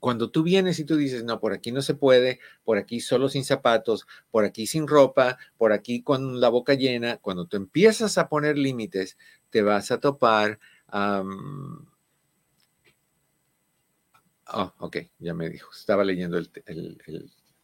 [0.00, 3.28] Cuando tú vienes y tú dices, no, por aquí no se puede, por aquí solo
[3.28, 8.18] sin zapatos, por aquí sin ropa, por aquí con la boca llena, cuando tú empiezas
[8.18, 9.16] a poner límites,
[9.50, 10.58] te vas a topar.
[14.52, 16.50] oh, ok, ya me dijo, estaba leyendo el,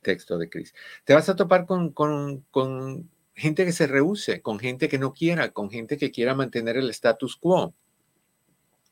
[0.00, 0.74] texto de Chris.
[1.04, 5.12] Te vas a topar con, con, con gente que se rehúse, con gente que no
[5.12, 7.74] quiera, con gente que quiera mantener el status quo,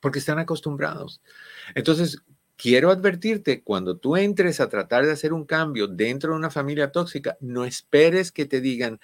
[0.01, 1.21] porque están acostumbrados.
[1.75, 2.23] Entonces,
[2.61, 6.93] quiero advertirte, cuando tú entres a tratar de hacer un cambio dentro de una familia
[6.93, 9.01] tóxica, no esperes que te digan,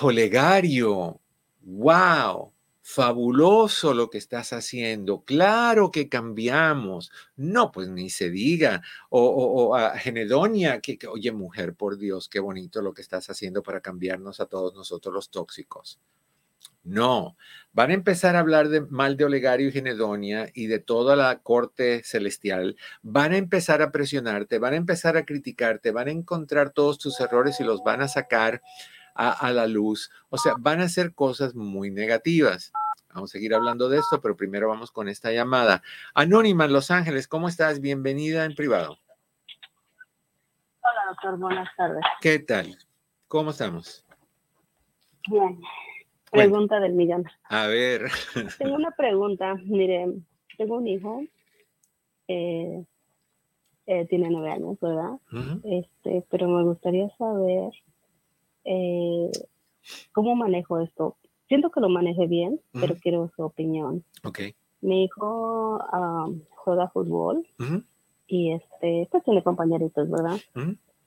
[0.00, 1.20] Olegario,
[1.60, 7.12] wow, fabuloso lo que estás haciendo, claro que cambiamos.
[7.36, 8.82] No, pues ni se diga.
[9.10, 13.80] O, a Genedonia, que, oye, mujer, por Dios, qué bonito lo que estás haciendo para
[13.80, 16.00] cambiarnos a todos nosotros los tóxicos.
[16.82, 17.36] No,
[17.72, 21.38] van a empezar a hablar de, mal de Olegario y Genedonia y de toda la
[21.40, 22.76] corte celestial.
[23.02, 27.20] Van a empezar a presionarte, van a empezar a criticarte, van a encontrar todos tus
[27.20, 28.62] errores y los van a sacar
[29.14, 30.10] a, la luz.
[30.30, 32.72] O sea, van a hacer cosas muy negativas.
[33.12, 35.82] Vamos a seguir hablando de esto, pero primero vamos con esta llamada.
[36.14, 37.80] Anónima en Los Ángeles, ¿cómo estás?
[37.80, 38.98] Bienvenida en privado.
[40.80, 42.02] Hola, doctor, buenas tardes.
[42.22, 42.78] ¿Qué tal?
[43.28, 44.06] ¿Cómo estamos?
[45.28, 45.60] Bien.
[46.30, 47.24] Pregunta del millón.
[47.48, 48.10] A ver.
[48.58, 49.56] Tengo una pregunta.
[49.64, 50.06] Mire,
[50.56, 51.22] tengo un hijo.
[52.28, 52.84] Eh,
[53.86, 55.18] eh, tiene nueve años, ¿verdad?
[55.64, 57.72] este, pero me gustaría saber
[58.64, 59.30] eh,
[60.12, 61.16] cómo manejo esto.
[61.48, 64.04] Siento que lo maneje bien, pero quiero su opinión.
[64.22, 64.54] Okay.
[64.80, 65.80] Mi hijo
[66.50, 67.44] juega fútbol
[68.28, 70.38] y este, pues tiene compañeritos, ¿verdad?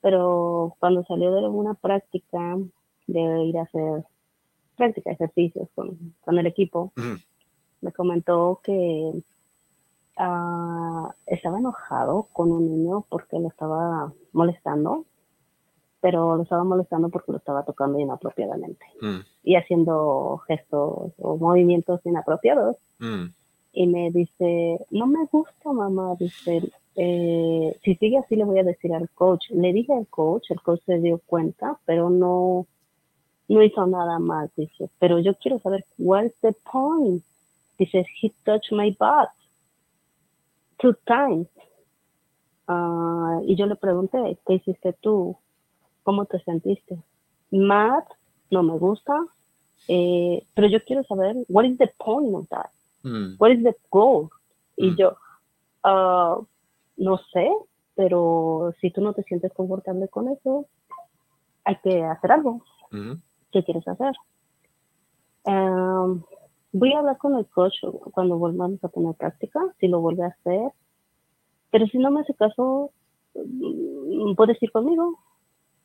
[0.02, 2.58] Pero cuando salió de una práctica
[3.06, 4.04] de ir a hacer
[4.74, 6.92] práctica, ejercicios con, con el equipo,
[7.80, 9.12] me comentó que
[10.16, 15.04] ah, estaba enojado con un niño porque lo estaba molestando,
[16.00, 19.20] pero lo estaba molestando porque lo estaba tocando inapropiadamente mm.
[19.44, 22.76] y haciendo gestos o movimientos inapropiados.
[22.98, 23.26] Mm.
[23.76, 26.62] Y me dice, no me gusta, mamá, dice,
[26.96, 29.50] eh, si sigue así le voy a decir al coach.
[29.50, 32.66] Le dije al coach, el coach se dio cuenta, pero no,
[33.48, 37.22] no hizo nada más, dice, pero yo quiero saber, what's the point?
[37.78, 39.28] Dice, he touched my butt
[40.78, 41.48] two times.
[42.66, 45.36] Ah, y yo le pregunté, ¿qué hiciste tú?
[46.02, 46.98] ¿Cómo te sentiste?
[47.50, 48.04] Mad,
[48.50, 49.14] no me gusta,
[49.88, 52.70] eh, pero yo quiero saber, what is the point of that?
[53.02, 53.36] Mm.
[53.38, 54.30] What is the goal?
[54.76, 54.96] Y mm.
[54.96, 55.16] yo,
[55.82, 56.38] ah,
[56.96, 57.50] no sé,
[57.94, 60.66] pero si tú no te sientes confortable con eso,
[61.64, 62.62] hay que hacer algo.
[63.54, 64.12] ¿Qué quieres hacer?
[66.72, 67.74] voy a hablar con el coach
[68.12, 70.72] cuando volvamos a tener práctica, si lo vuelve a hacer.
[71.70, 72.90] Pero si no me hace caso,
[73.34, 75.20] mm, puedes ir conmigo.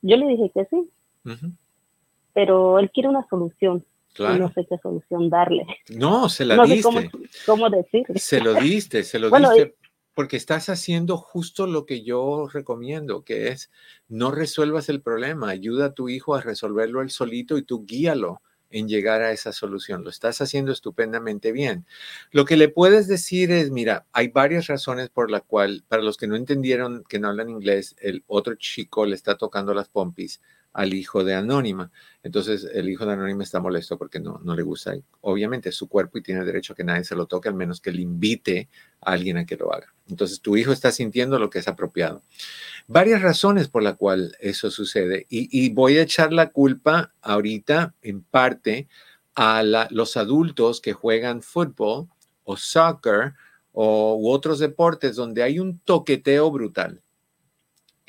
[0.01, 0.89] Yo le dije que sí.
[2.33, 3.85] Pero él quiere una solución.
[4.17, 5.67] no sé qué solución darle.
[5.89, 6.81] No, se la diste.
[6.81, 6.99] cómo,
[7.45, 8.17] cómo decirle.
[8.17, 9.75] Se lo diste, se lo diste
[10.19, 13.71] porque estás haciendo justo lo que yo recomiendo, que es
[14.09, 18.41] no resuelvas el problema, ayuda a tu hijo a resolverlo él solito y tú guíalo
[18.69, 20.03] en llegar a esa solución.
[20.03, 21.85] Lo estás haciendo estupendamente bien.
[22.31, 26.17] Lo que le puedes decir es, mira, hay varias razones por la cual, para los
[26.17, 30.41] que no entendieron, que no hablan inglés, el otro chico le está tocando las pompis
[30.73, 31.91] al hijo de Anónima.
[32.23, 34.95] Entonces el hijo de Anónima está molesto porque no, no le gusta.
[35.21, 37.91] Obviamente su cuerpo y tiene derecho a que nadie se lo toque, al menos que
[37.91, 38.69] le invite
[39.01, 39.93] a alguien a que lo haga.
[40.07, 42.23] Entonces tu hijo está sintiendo lo que es apropiado.
[42.87, 48.21] Varias razones por la cual eso sucede y, voy a echar la culpa ahorita en
[48.21, 48.87] parte
[49.35, 52.07] a los adultos que juegan fútbol
[52.43, 53.33] o soccer
[53.71, 57.01] o, u otros deportes donde hay un toqueteo brutal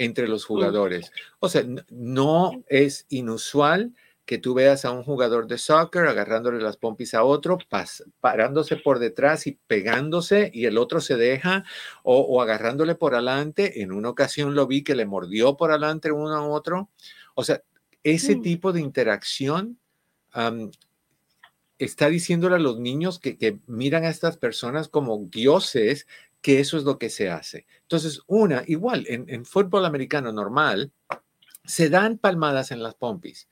[0.00, 1.12] entre los jugadores.
[1.40, 3.92] O sea, no es inusual
[4.24, 7.58] que tú veas a un jugador de soccer agarrándole las pompis a otro,
[8.20, 11.64] parándose por detrás y pegándose y el otro se deja
[12.02, 13.82] o, agarrándole por adelante.
[13.82, 16.88] En una ocasión lo vi que le mordió por adelante uno a otro.
[17.34, 17.62] O sea,
[18.02, 18.42] ese mm.
[18.42, 19.78] tipo de interacción
[21.76, 26.06] está diciéndole a los niños que, que, miran a estas personas como dioses
[26.42, 27.66] que eso es lo que se hace.
[27.82, 30.92] Entonces, una, igual, en, fútbol americano normal,
[31.64, 33.48] se dan palmadas en las pompis.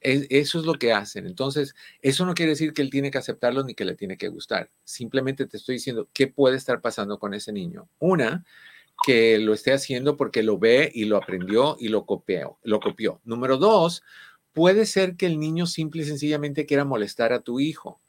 [0.00, 1.26] eso es lo que hacen.
[1.26, 4.28] Entonces, eso no quiere decir que él tiene que aceptarlo ni que le tiene que
[4.28, 4.70] gustar.
[4.84, 7.88] Simplemente te estoy diciendo qué puede estar pasando con ese niño.
[7.98, 8.44] Una,
[9.04, 12.58] que lo esté haciendo porque lo ve y lo aprendió y lo copió.
[12.62, 13.20] Lo copió.
[13.24, 14.02] Número dos,
[14.52, 18.00] puede ser que el niño simple y sencillamente quiera molestar a tu hijo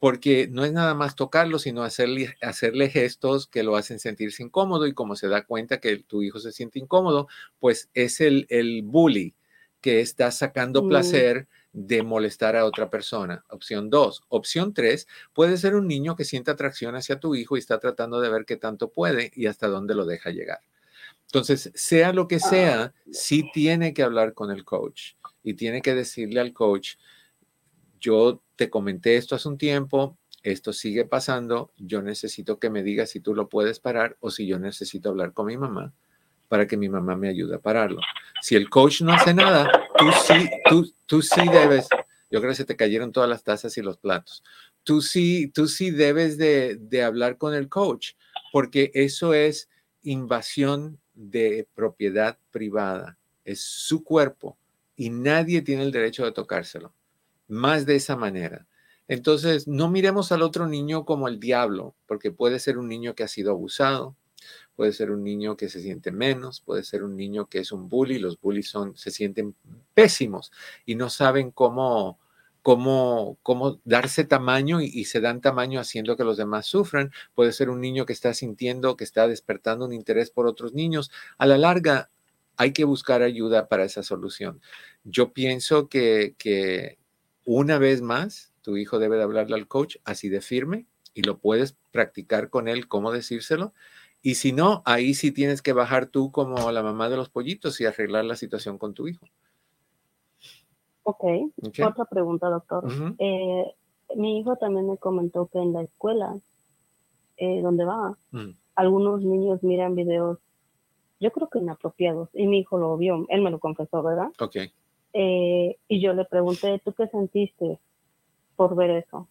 [0.00, 4.86] porque no es nada más tocarlo, sino hacerle, hacerle gestos que lo hacen sentirse incómodo
[4.86, 7.28] y como se da cuenta que tu hijo se siente incómodo,
[7.60, 9.34] pues es el, el bully
[9.82, 10.88] que está sacando mm.
[10.88, 13.44] placer de molestar a otra persona.
[13.50, 14.22] Opción dos.
[14.28, 18.22] Opción tres, puede ser un niño que siente atracción hacia tu hijo y está tratando
[18.22, 20.60] de ver qué tanto puede y hasta dónde lo deja llegar.
[21.26, 25.82] Entonces, sea lo que ah, sea, sí tiene que hablar con el coach y tiene
[25.82, 26.96] que decirle al coach,
[28.00, 33.10] yo te comenté esto hace un tiempo, esto sigue pasando, yo necesito que me digas
[33.10, 35.92] si tú lo puedes parar o si yo necesito hablar con mi mamá
[36.48, 38.00] para que mi mamá me ayude a pararlo.
[38.42, 41.88] Si el coach no hace nada, tú sí, tú, tú sí debes,
[42.30, 44.42] yo creo que se te cayeron todas las tazas y los platos,
[44.82, 48.12] tú sí, tú sí debes de, de hablar con el coach,
[48.52, 49.68] porque eso es
[50.02, 54.56] invasión de propiedad privada, es su cuerpo
[54.96, 56.94] y nadie tiene el derecho de tocárselo
[57.50, 58.66] más de esa manera.
[59.08, 63.24] Entonces, no miremos al otro niño como el diablo, porque puede ser un niño que
[63.24, 64.16] ha sido abusado,
[64.76, 67.88] puede ser un niño que se siente menos, puede ser un niño que es un
[67.88, 69.54] bully, los bullies son, se sienten
[69.94, 70.52] pésimos
[70.86, 72.18] y no saben cómo,
[72.62, 77.10] cómo, cómo darse tamaño y, se dan tamaño haciendo que los demás sufran.
[77.34, 81.10] Puede ser un niño que está sintiendo, que está despertando un interés por otros niños.
[81.38, 82.10] A la larga,
[82.56, 84.60] hay que buscar ayuda para esa solución.
[85.04, 86.98] Yo pienso que,
[87.52, 91.38] una vez más, tu hijo debe de hablarle al coach así de firme y lo
[91.38, 93.72] puedes practicar con él cómo decírselo.
[94.22, 97.80] Y si no, ahí sí tienes que bajar tú como la mamá de los pollitos
[97.80, 99.26] y arreglar la situación con tu hijo.
[101.02, 101.24] Ok,
[101.84, 102.84] otra pregunta, doctor.
[103.18, 103.64] Eh,
[104.14, 106.38] mi hijo también me comentó que en la escuela
[107.36, 108.50] eh, donde va, mm.
[108.76, 110.38] algunos niños miran videos,
[111.18, 114.28] yo creo que inapropiados, y mi hijo lo vio, él me lo confesó, ¿verdad?
[114.38, 114.56] Ok.
[115.12, 117.78] Eh, y yo le pregunté, ¿tú qué sentiste
[118.56, 119.28] por ver eso?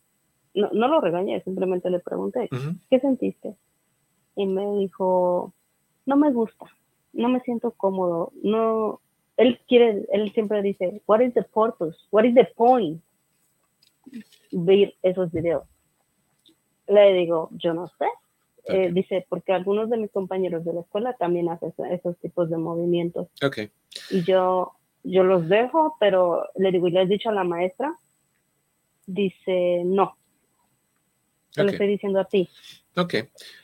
[0.54, 2.50] No, no lo regañé, simplemente le pregunté,
[2.90, 3.56] ¿qué sentiste?
[4.36, 5.54] Y me dijo,
[6.06, 6.66] no me gusta,
[7.14, 9.00] no me siento cómodo, no,
[9.38, 13.02] él quiere, él siempre dice, what is the purpose, what is the point?
[14.52, 15.64] Ver esos videos.
[16.88, 18.06] Le digo, yo no sé.
[18.66, 22.58] Eh, dice, porque algunos de mis compañeros de la escuela también hacen esos tipos de
[22.58, 23.28] movimientos.
[23.44, 23.72] Okay.
[24.12, 24.74] Y yo,
[25.04, 27.94] yo los dejo, pero le digo, ¿y le has dicho a la maestra?
[29.06, 30.18] Dice, no.
[31.54, 32.48] Te lo estoy diciendo a ti.
[32.96, 33.16] Ok.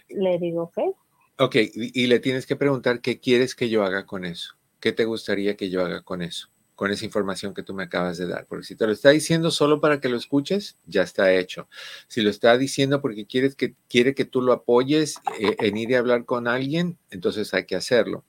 [0.10, 0.96] Le digo, ok.
[1.38, 4.56] Ok, y, le tienes que preguntar qué quieres que yo haga con eso.
[4.80, 6.50] ¿Qué te gustaría que yo haga con eso?
[6.76, 8.46] con esa información que tú me acabas de dar.
[8.48, 11.70] Porque si te lo está diciendo solo para que lo escuches, ya está hecho.
[12.10, 15.96] Si lo está diciendo porque quieres que, quiere que tú lo apoyes eh, en ir
[15.96, 18.26] a hablar con alguien, entonces hay que hacerlo.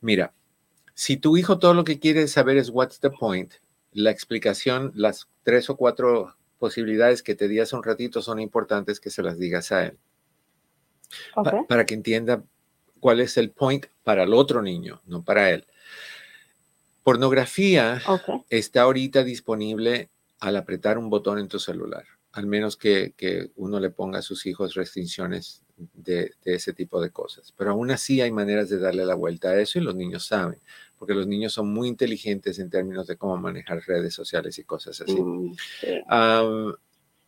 [0.00, 0.34] Mira,
[0.96, 3.52] si tu hijo todo lo que quiere saber es what's the point,
[3.92, 8.98] la explicación, las tres o cuatro posibilidades que te di hace un ratito son importantes
[8.98, 9.98] que se las digas a él.
[11.68, 12.42] para que entienda
[12.98, 15.66] cuál es el point para el otro niño, no para él.
[17.02, 18.02] Pornografía
[18.48, 20.08] está ahorita disponible
[20.40, 24.46] al apretar un botón en tu celular, al menos que, uno le ponga a sus
[24.46, 25.62] hijos restricciones
[25.94, 27.52] de, ese tipo de cosas.
[27.56, 30.58] Pero aún así hay maneras de darle la vuelta a eso y los niños saben,
[30.98, 35.00] porque los niños son muy inteligentes en términos de cómo manejar redes sociales y cosas
[35.00, 35.20] así.
[35.20, 35.52] Mm,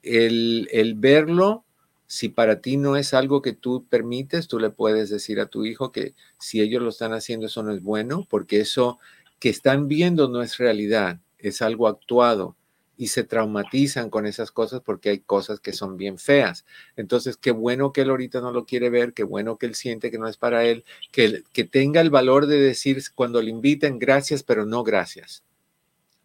[0.03, 1.65] el, el verlo
[2.09, 5.67] si para ti no es algo que tú permites, tú le puedes decir a tu
[5.67, 8.99] hijo que si ellos lo están haciendo, eso no es bueno, porque eso
[9.39, 12.57] que están viendo no es realidad, es algo actuado
[12.99, 16.67] y se traumatizan con esas cosas porque hay cosas que son bien feas.
[16.97, 20.11] Entonces, qué bueno que él ahorita no lo quiere ver, qué bueno que él siente
[20.11, 24.01] que no es para él, que, que tenga el valor de decir cuando le inviten
[24.01, 25.45] gracias, pero no gracias.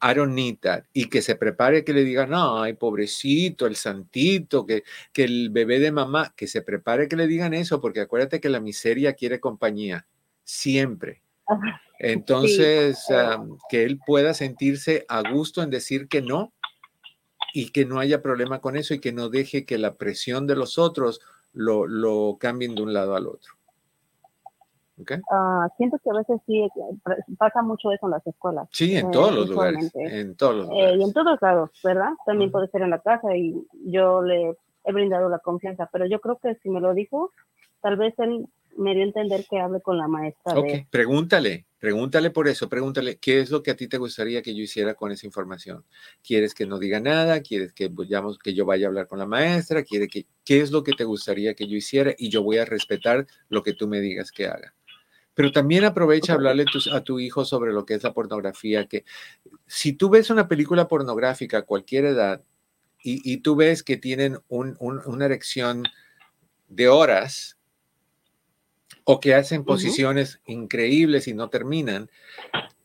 [0.01, 0.85] I don't need that.
[0.93, 5.79] Y que se prepare que le digan, ay, pobrecito, el santito, que, que el bebé
[5.79, 9.39] de mamá, que se prepare que le digan eso, porque acuérdate que la miseria quiere
[9.39, 10.07] compañía,
[10.43, 11.21] siempre.
[11.99, 13.05] Entonces,
[13.69, 16.51] que él pueda sentirse a gusto en decir que no
[17.53, 20.55] y que no haya problema con eso y que no deje que la presión de
[20.55, 21.21] los otros
[21.53, 23.53] lo, lo cambien de un lado al otro.
[25.31, 26.69] Ah, siento que a veces sí eh,
[27.37, 28.67] pasa mucho eso en las escuelas.
[28.71, 29.91] Sí, en todos los lugares.
[29.95, 30.99] En todos los lugares.
[30.99, 32.11] y en todos lados, ¿verdad?
[32.25, 36.19] También puede ser en la casa y yo le he brindado la confianza, pero yo
[36.19, 37.31] creo que si me lo dijo,
[37.81, 38.47] tal vez él
[38.77, 40.57] me dio a entender que hable con la maestra.
[40.57, 44.55] Ok, pregúntale, pregúntale por eso, pregúntale qué es lo que a ti te gustaría que
[44.55, 45.85] yo hiciera con esa información.
[46.23, 47.41] ¿Quieres que no diga nada?
[47.41, 49.83] ¿Quieres que, vayamos, que yo vaya a hablar con la maestra?
[49.83, 52.13] ¿Quiere que, ¿Qué es lo que te gustaría que yo hiciera?
[52.17, 54.73] Y yo voy a respetar lo que tú me digas que haga.
[55.35, 59.03] Pero también aprovecha a hablarle a tu hijo sobre lo que es la pornografía, que
[59.65, 62.43] si tú ves una película pornográfica a cualquier edad
[63.05, 65.83] y, tú ves que tienen una erección
[66.69, 67.52] de horas
[69.05, 72.09] o que hacen posiciones increíbles y no terminan,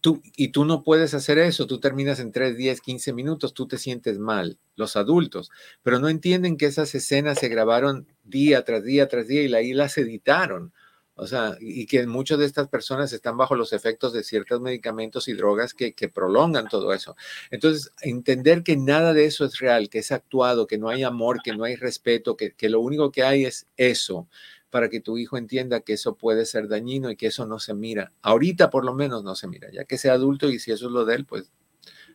[0.00, 3.68] tú, y tú no puedes hacer eso, tú terminas en 3, 10, 15 minutos, tú
[3.68, 5.50] te sientes mal, los adultos,
[5.82, 9.72] pero no entienden que esas escenas se grabaron día tras día tras día y ahí
[9.72, 10.72] las editaron.
[11.20, 15.26] O sea, y que muchas de estas personas están bajo los efectos de ciertos medicamentos
[15.26, 17.16] y drogas que, prolongan todo eso.
[17.50, 21.42] Entonces, entender que nada de eso es real, que es actuado, que no hay amor,
[21.42, 24.28] que no hay respeto, que, lo único que hay es eso,
[24.70, 27.74] para que tu hijo entienda que eso puede ser dañino y que eso no se
[27.74, 28.12] mira.
[28.22, 30.92] Ahorita por lo menos no se mira, ya que sea adulto y si eso es
[30.92, 31.50] lo de él, pues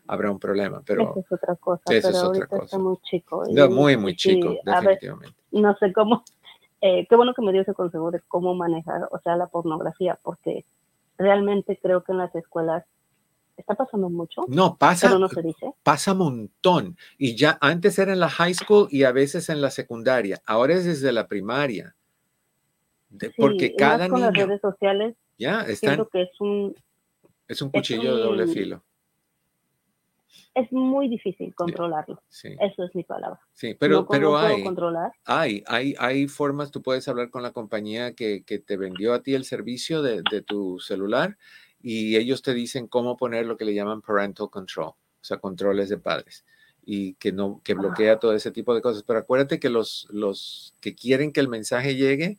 [0.08, 0.82] habrá un problema.
[0.86, 1.84] Pero eso es otra cosa.
[1.90, 2.66] Eso es otra cosa.
[2.66, 3.44] Está muy chico.
[3.70, 5.36] muy, muy chico, definitivamente.
[5.52, 6.24] no sé cómo
[6.86, 10.20] eh, qué bueno que me dio ese consejo de cómo manejar, o sea, la pornografía,
[10.22, 10.66] porque
[11.18, 12.84] realmente creo que en las escuelas
[13.56, 14.42] está pasando mucho.
[14.50, 15.08] No, pasa.
[15.08, 15.74] Pero no se dice.
[15.82, 16.98] Pasa montón.
[17.18, 20.42] Y ya antes era en la high school y a veces en la secundaria.
[20.46, 21.96] Ahora es desde la primaria.
[23.38, 24.32] Porque cada con niño.
[24.32, 25.16] las redes sociales.
[25.38, 26.76] Ya, están, que es un.
[27.48, 28.84] Es un cuchillo de doble filo
[30.56, 32.22] es muy difícil controlarlo.
[32.30, 33.40] Eso es mi palabra.
[33.54, 34.64] Sí, pero, pero hay,
[35.26, 39.24] hay, hay, hay formas, tú puedes hablar con la compañía que, que te vendió a
[39.24, 41.38] ti el servicio de, de, tu celular
[41.82, 45.90] y ellos te dicen cómo poner lo que le llaman parental control, o sea, controles
[45.90, 46.46] de padres
[46.86, 49.04] y que no que bloquea todo ese tipo de cosas.
[49.04, 52.38] Pero acuérdate que los, los que quieren que el mensaje llegue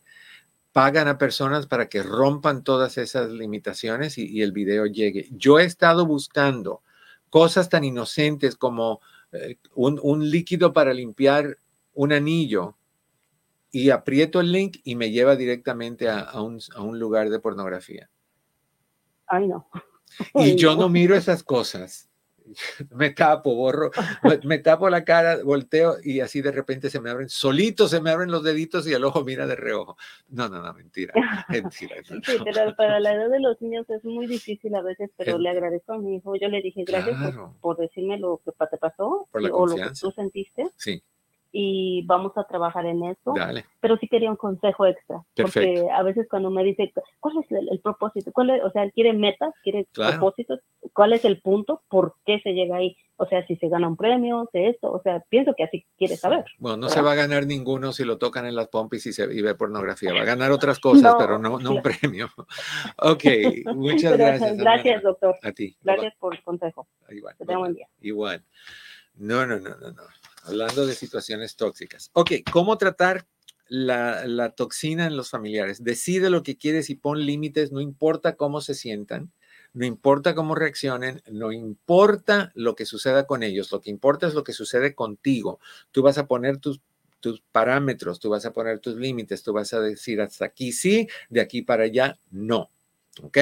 [0.74, 5.28] pagan a personas para que rompan todas esas limitaciones y, y el video llegue.
[5.30, 6.82] Yo he estado buscando
[7.30, 9.00] cosas tan inocentes como
[9.30, 11.58] eh, un, líquido para limpiar
[11.92, 12.76] un anillo
[13.70, 18.10] y aprieto el link y me lleva directamente a, un, a un lugar de pornografía.
[19.28, 19.68] Ay, no.
[20.34, 22.08] Y yo no miro esas cosas.
[22.90, 23.90] me tapo, borro,
[24.44, 28.10] me tapo la cara, volteo y así de repente se me abren, solito se me
[28.10, 29.96] abren los deditos y el ojo mira de reojo.
[30.28, 31.12] No, no, no, mentira.
[31.48, 35.38] mentira Sí, pero para la edad de los niños es muy difícil a veces, pero
[35.38, 36.34] le agradezco a mi hijo.
[36.36, 37.16] Yo le dije gracias
[37.60, 40.70] por, decirme lo que te pasó o lo que tú sentiste.
[40.76, 41.02] Sí.
[41.56, 43.32] Y vamos a trabajar en eso.
[43.80, 47.78] Pero sí quería un consejo extra, porque a veces cuando me dice, ¿cuál es el,
[47.78, 48.32] propósito?
[48.32, 50.58] ¿Cuál es, o sea, quiere metas, quiere propósitos,
[50.92, 51.82] ¿cuál es el punto?
[51.88, 52.96] ¿Por qué se llega ahí?
[53.16, 56.16] O sea, si se gana un premio, de esto, o sea, pienso que así quiere
[56.16, 56.44] saber.
[56.58, 59.32] Bueno, no se va a ganar ninguno si lo tocan en las pompis y, se,
[59.32, 60.12] y ve pornografía.
[60.12, 62.28] Va a ganar otras cosas, pero no, no un premio.
[62.98, 63.24] ok,
[63.76, 64.56] muchas gracias.
[64.56, 65.36] Gracias, doctor.
[65.44, 65.76] A ti.
[65.82, 66.88] Gracias por el consejo.
[67.10, 67.36] Igual.
[67.38, 67.86] Que tenga buen día.
[68.00, 68.42] Igual.
[69.14, 70.02] No, no, no, no, no.
[70.44, 72.10] Hablando de situaciones tóxicas.
[72.12, 73.26] Ok, ¿cómo tratar
[73.68, 75.82] la, toxina en los familiares?
[75.82, 79.32] Decide lo que quieres y pon límites, no importa cómo se sientan,
[79.72, 84.34] no importa cómo reaccionen, no importa lo que suceda con ellos, lo que importa es
[84.34, 85.60] lo que sucede contigo.
[85.92, 86.80] Tú vas a poner tus,
[87.20, 91.08] tus parámetros, tú vas a poner tus límites, tú vas a decir hasta aquí sí,
[91.30, 92.70] de aquí para allá no.
[93.22, 93.38] ¿Ok?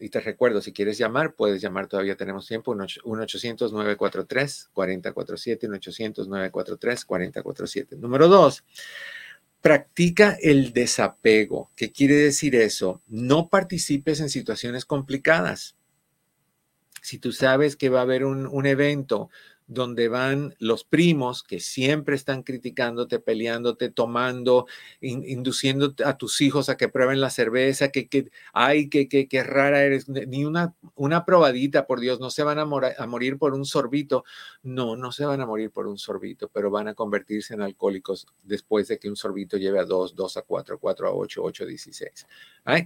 [0.00, 7.98] Y te recuerdo, si quieres llamar, puedes llamar, todavía tenemos tiempo, 1-800-943-4047, 1-800-943-4047.
[7.98, 8.64] Número dos,
[9.60, 11.70] practica el desapego.
[11.76, 13.02] ¿Qué quiere decir eso?
[13.06, 15.76] No participes en situaciones complicadas.
[17.02, 19.28] Si tú sabes que va a haber un, un evento
[19.70, 24.66] donde van los primos que siempre están criticándote, peleándote, tomando,
[25.00, 29.84] induciendo a tus hijos a que prueben la cerveza, que, que ay, que, que, rara
[29.84, 33.64] eres, ni una, una probadita, por Dios, no se van a, a, morir por un
[33.64, 34.24] sorbito.
[34.64, 38.26] No, no se van a morir por un sorbito, pero van a convertirse en alcohólicos
[38.42, 41.62] después de que un sorbito lleve a 2, 2 a 4, 4 a 8, 8
[41.62, 42.26] a 16.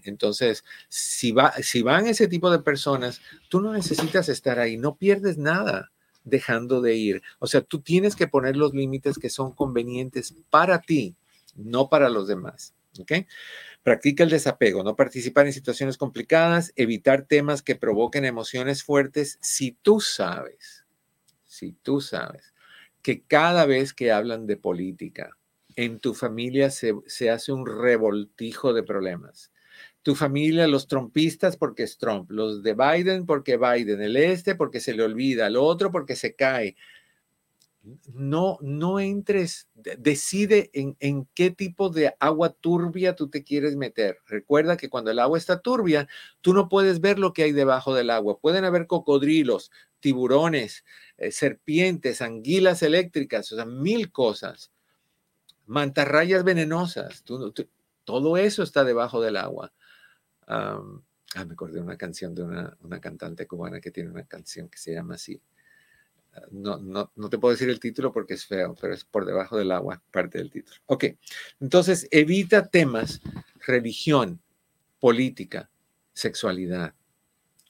[0.05, 4.97] Entonces, si, va, si van ese tipo de personas, tú no necesitas estar ahí, no
[4.97, 5.94] pierdes nada
[6.25, 7.23] dejando de ir.
[7.39, 11.15] O sea, tú tienes que poner los límites que son convenientes para ti,
[11.55, 12.75] no para los demás.
[12.99, 13.13] ¿Ok?
[13.83, 19.73] Practica el desapego, no participar en situaciones complicadas, evitar temas que provoquen emociones fuertes si
[19.83, 20.87] tú sabes,
[21.45, 22.55] si tú sabes
[23.03, 25.37] que cada vez que hablan de política,
[25.77, 29.51] en tu familia se, se hace un revoltijo de problemas
[30.05, 34.79] tu familia, los trompistas porque es Trump, los de Biden porque Biden, el este porque
[34.79, 36.77] se le olvida, el otro porque se cae.
[38.13, 44.19] No, no entres, decide en, en qué tipo de agua turbia tú te quieres meter.
[44.27, 46.07] Recuerda que cuando el agua está turbia,
[46.43, 48.39] tú no puedes ver lo que hay debajo del agua.
[48.39, 50.85] Pueden haber cocodrilos, tiburones,
[51.17, 54.71] eh, serpientes, anguilas eléctricas, o sea, mil cosas.
[55.65, 57.25] Mantarrayas venenosas,
[58.05, 59.73] todo eso está debajo del agua
[60.49, 60.83] ah,
[61.47, 64.79] me acordé de una canción de una, una, cantante cubana que tiene una canción que
[64.79, 65.41] se llama así.
[66.35, 69.25] Ah, no, no, no, te puedo decir el título porque es feo, pero es por
[69.25, 70.77] debajo del agua, parte del título.
[70.87, 71.05] Ok,
[71.61, 73.21] entonces evita temas,
[73.67, 74.41] religión,
[75.01, 75.71] política,
[76.13, 76.95] sexualidad.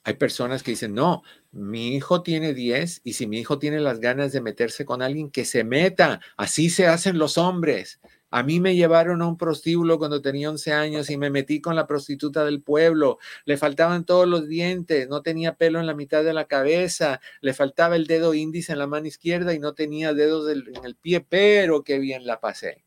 [0.05, 4.01] Hay personas que dicen, no, mi hijo tiene 10 y si mi hijo tiene las
[4.01, 6.20] ganas de meterse con alguien, que se meta.
[6.37, 8.01] Así se hacen los hombres.
[8.37, 11.76] A mí me llevaron a un prostíbulo cuando tenía 11 años y me metí con
[11.76, 13.20] la prostituta del pueblo.
[13.45, 17.55] Le faltaban todos los dientes, no tenía pelo en la mitad de la cabeza, le
[17.55, 21.20] faltaba el dedo índice en la mano izquierda y no tenía dedos en el pie,
[21.20, 22.85] pero qué bien la pasé.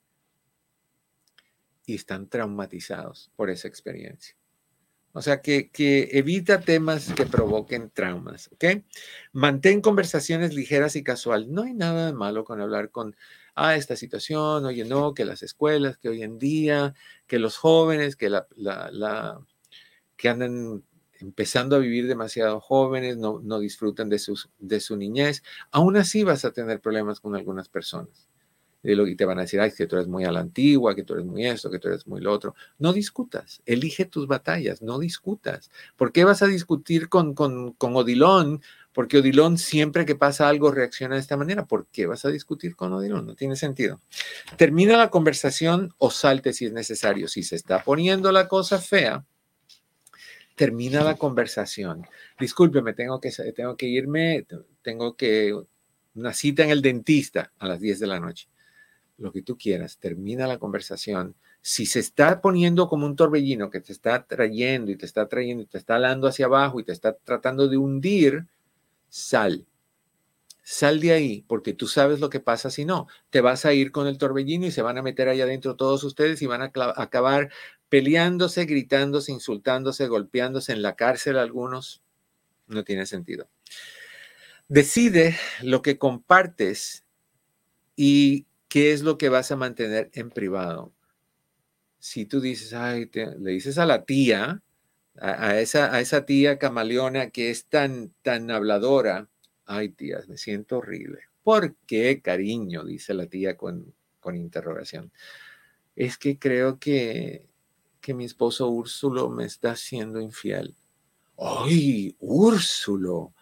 [1.85, 4.35] Y están traumatizados por esa experiencia.
[5.13, 8.83] O sea, que, que, evita temas que provoquen traumas, ¿ok?
[9.31, 11.47] Mantén conversaciones ligeras y casuales.
[11.47, 13.15] No hay nada de malo con hablar con
[13.57, 16.93] a esta situación, oye, no, que las escuelas, que hoy en día,
[17.25, 18.47] que los jóvenes, que la,
[20.15, 20.83] que andan
[21.19, 25.41] empezando a vivir demasiado jóvenes, no, no disfrutan de, sus, de su niñez,
[25.71, 28.29] aún así vas a tener problemas con algunas personas.
[28.83, 31.15] Y te van a decir, ay, que tú eres muy a la antigua, que tú
[31.15, 32.53] eres muy esto, que tú eres muy lo otro.
[32.77, 35.71] No discutas, elige tus batallas, no discutas.
[35.95, 38.61] ¿Por qué vas a discutir con, con, con Odilón
[38.97, 41.67] porque Odilon siempre que pasa algo reacciona de esta manera.
[41.67, 43.27] ¿Por qué vas a discutir con Odilon?
[43.27, 44.01] No tiene sentido.
[44.57, 47.27] Termina la conversación o salte si es necesario.
[47.27, 49.23] Si se está poniendo la cosa fea,
[50.55, 52.07] termina la conversación.
[52.39, 54.47] Discúlpeme, tengo que, tengo que irme,
[54.81, 55.53] tengo que
[56.15, 58.49] una cita en el dentista a las 10 de la noche.
[59.19, 61.35] Lo que tú quieras, termina la conversación.
[61.61, 65.61] Si se está poniendo como un torbellino que te está trayendo y te está trayendo
[65.61, 68.47] y te está alando hacia abajo y te está tratando de hundir,
[69.09, 69.65] sal.
[70.63, 73.07] Sal de ahí, porque tú sabes lo que pasa si no.
[73.29, 76.03] Te vas a ir con el torbellino y se van a meter allá adentro todos
[76.03, 77.49] ustedes y van a acabar
[77.87, 82.01] peleándose, gritándose, insultándose, golpeándose en la cárcel algunos.
[82.67, 83.47] No tiene sentido.
[84.67, 87.05] Decide lo que compartes
[87.95, 90.93] y qué es lo que vas a mantener en privado.
[91.99, 94.61] Si tú dices, ay, le dices a la tía,
[95.19, 99.29] a, esa, a esa tía camaleona que es tan, tan habladora,
[99.65, 101.21] ay tías, me siento horrible.
[101.43, 102.83] ¿Por qué, cariño?
[102.83, 105.11] Dice la tía con, con interrogación.
[105.95, 107.47] Es que creo que,
[108.01, 110.75] que mi esposo Úrsulo me está haciendo infiel.
[111.37, 113.33] ¡Ay, Úrsulo!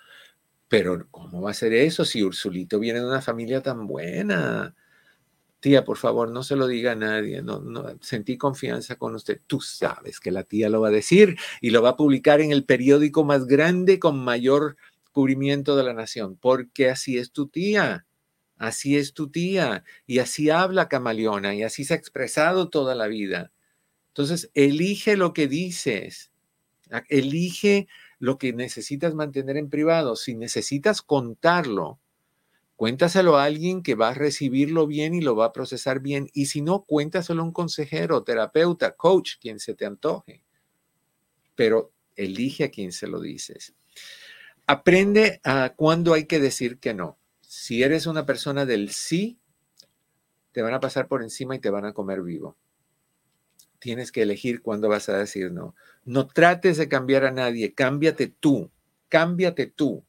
[0.67, 4.75] Pero ¿cómo va a ser eso si Ursulito viene de una familia tan buena?
[5.65, 7.43] Tía, por favor, no se lo diga a nadie.
[7.99, 9.41] Sentí confianza con usted.
[9.47, 12.51] Tú sabes que la tía lo va a decir y lo va a publicar en
[12.51, 14.77] el periódico más grande con mayor
[15.11, 18.05] cubrimiento de la nación, porque así es tu tía.
[18.57, 19.83] Así es tu tía.
[20.05, 23.51] Y así habla Camaleona y así se ha expresado toda la vida.
[24.09, 26.31] Entonces, elige lo que dices.
[27.09, 27.87] Elige
[28.19, 30.15] lo que necesitas mantener en privado.
[30.15, 31.99] Si necesitas contarlo,
[32.75, 36.29] Cuéntaselo a alguien que va a recibirlo bien y lo va a procesar bien.
[36.33, 40.43] Y si no, cuéntaselo a un consejero, terapeuta, coach, quien se te antoje.
[41.55, 43.73] Pero elige a quien se lo dices.
[44.67, 47.17] Aprende a cuándo hay que decir que no.
[47.39, 49.39] Si eres una persona del sí,
[50.51, 52.57] te van a pasar por encima y te van a comer vivo.
[53.79, 55.75] Tienes que elegir cuándo vas a decir no.
[56.03, 58.69] No trates de cambiar a nadie, cámbiate tú,
[59.07, 60.03] cámbiate tú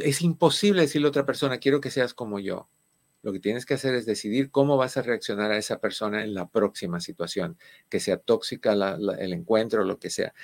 [0.00, 2.68] es imposible decirle a otra persona, quiero que seas como yo.
[3.22, 6.34] Lo que tienes que hacer es decidir cómo vas a reaccionar a esa persona en
[6.34, 7.58] la próxima situación,
[7.88, 10.34] que sea tóxica el encuentro lo que sea.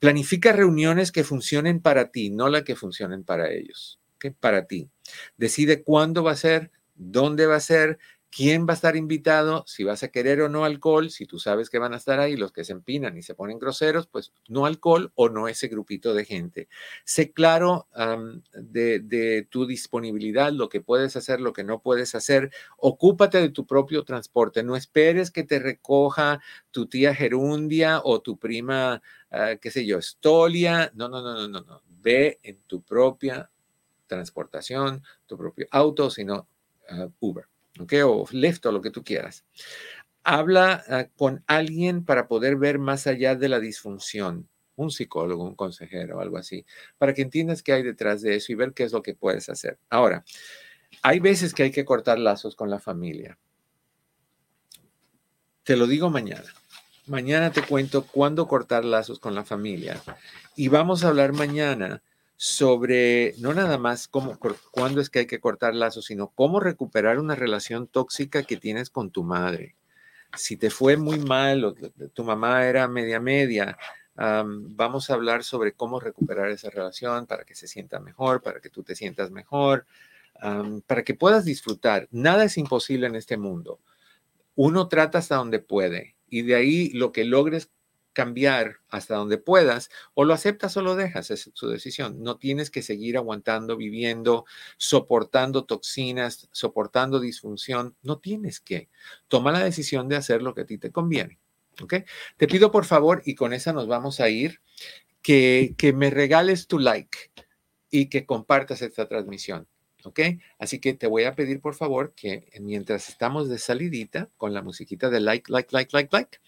[0.00, 4.00] Planifica reuniones que funcionen para ti, no las que funcionen para ellos.
[4.40, 4.90] Para ti.
[5.36, 7.98] Decide cuándo va a ser, dónde va a ser,
[8.34, 11.70] quién va a estar invitado, si vas a querer o no alcohol, si tú sabes
[11.70, 14.66] que van a estar ahí los que se empinan y se ponen groseros, pues no
[14.66, 16.68] alcohol o no ese grupito de gente.
[17.04, 17.86] Sé claro
[18.52, 22.50] de, tu disponibilidad, lo que puedes hacer, lo que no puedes hacer.
[22.76, 24.64] Ocúpate de tu propio transporte.
[24.64, 26.40] No esperes que te recoja
[26.72, 30.90] tu tía Gerundia o tu prima, ah, qué sé yo, Estolia.
[30.96, 31.82] No, no, no, no, no, no.
[32.02, 33.48] Ve en tu propia
[34.08, 36.48] transportación, tu propio auto, sino
[36.90, 37.53] ah, Uber.
[37.80, 37.92] ¿Ok?
[38.04, 39.44] O Lyft o lo que tú quieras.
[40.22, 45.54] Habla ah, con alguien para poder ver más allá de la disfunción, un psicólogo, un
[45.54, 46.64] consejero, algo así,
[46.98, 49.48] para que entiendas qué hay detrás de eso y ver qué es lo que puedes
[49.48, 49.78] hacer.
[49.90, 50.24] Ahora,
[51.02, 53.38] hay veces que hay que cortar lazos con la familia.
[55.62, 56.52] Te lo digo mañana.
[57.06, 60.00] Mañana te cuento cuándo cortar lazos con la familia.
[60.56, 62.02] Y vamos a hablar mañana
[62.36, 64.38] sobre no nada más cómo,
[64.70, 68.90] cuándo es que hay que cortar lazos, sino cómo recuperar una relación tóxica que tienes
[68.90, 69.76] con tu madre.
[70.36, 71.74] Si te fue muy mal
[72.12, 73.78] tu mamá era media media,
[74.16, 78.70] vamos a hablar sobre cómo recuperar esa relación para que se sienta mejor, para que
[78.70, 79.86] tú te sientas mejor,
[80.86, 82.08] para que puedas disfrutar.
[82.10, 83.78] Nada es imposible en este mundo.
[84.56, 87.70] Uno trata hasta donde puede y de ahí lo que logres
[88.14, 92.22] cambiar hasta donde puedas, o lo aceptas o lo dejas, es su decisión.
[92.22, 94.46] No tienes que seguir aguantando, viviendo,
[94.78, 98.88] soportando toxinas, soportando disfunción, no tienes que.
[99.28, 101.38] Toma la decisión de hacer lo que a ti te conviene.
[101.82, 101.94] ¿Ok?
[102.36, 104.60] Te pido por favor, y con esa nos vamos a ir,
[105.20, 107.32] que, que me regales tu like
[107.90, 109.66] y que compartas esta transmisión.
[110.04, 110.20] ¿Ok?
[110.58, 114.62] Así que te voy a pedir por favor que mientras estamos de salidita con la
[114.62, 116.38] musiquita de like, like, like, like, like,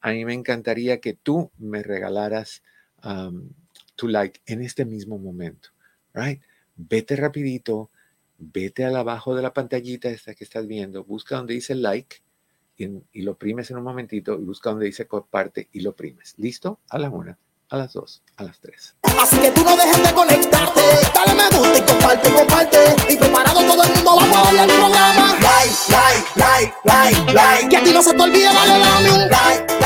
[0.00, 2.62] a mí me encantaría que tú me regalaras
[3.96, 5.70] tu like en este mismo momento,
[6.14, 6.40] right?
[6.76, 7.90] Vete rapidito,
[8.38, 12.18] vete al abajo de la pantallita esta que estás viendo, busca donde dice like
[12.76, 16.34] y, lo primes en un momentito y busca donde dice comparte y lo primes.
[16.38, 16.80] ¿Listo?
[16.88, 17.38] A la una,
[17.70, 18.94] a las dos, a las tres.
[19.20, 20.80] Así que tú no dejes de conectarte,
[21.14, 22.96] dale me gusta y comparte, comparte.
[23.10, 25.36] Y preparado todo el mundo, vamos a darle al programa.
[25.40, 27.68] Like, like, like, like, like.
[27.68, 29.78] Que a ti no se te olvide, dale, dame un like.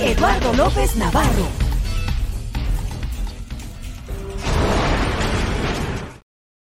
[0.00, 1.63] Eduardo López Navarro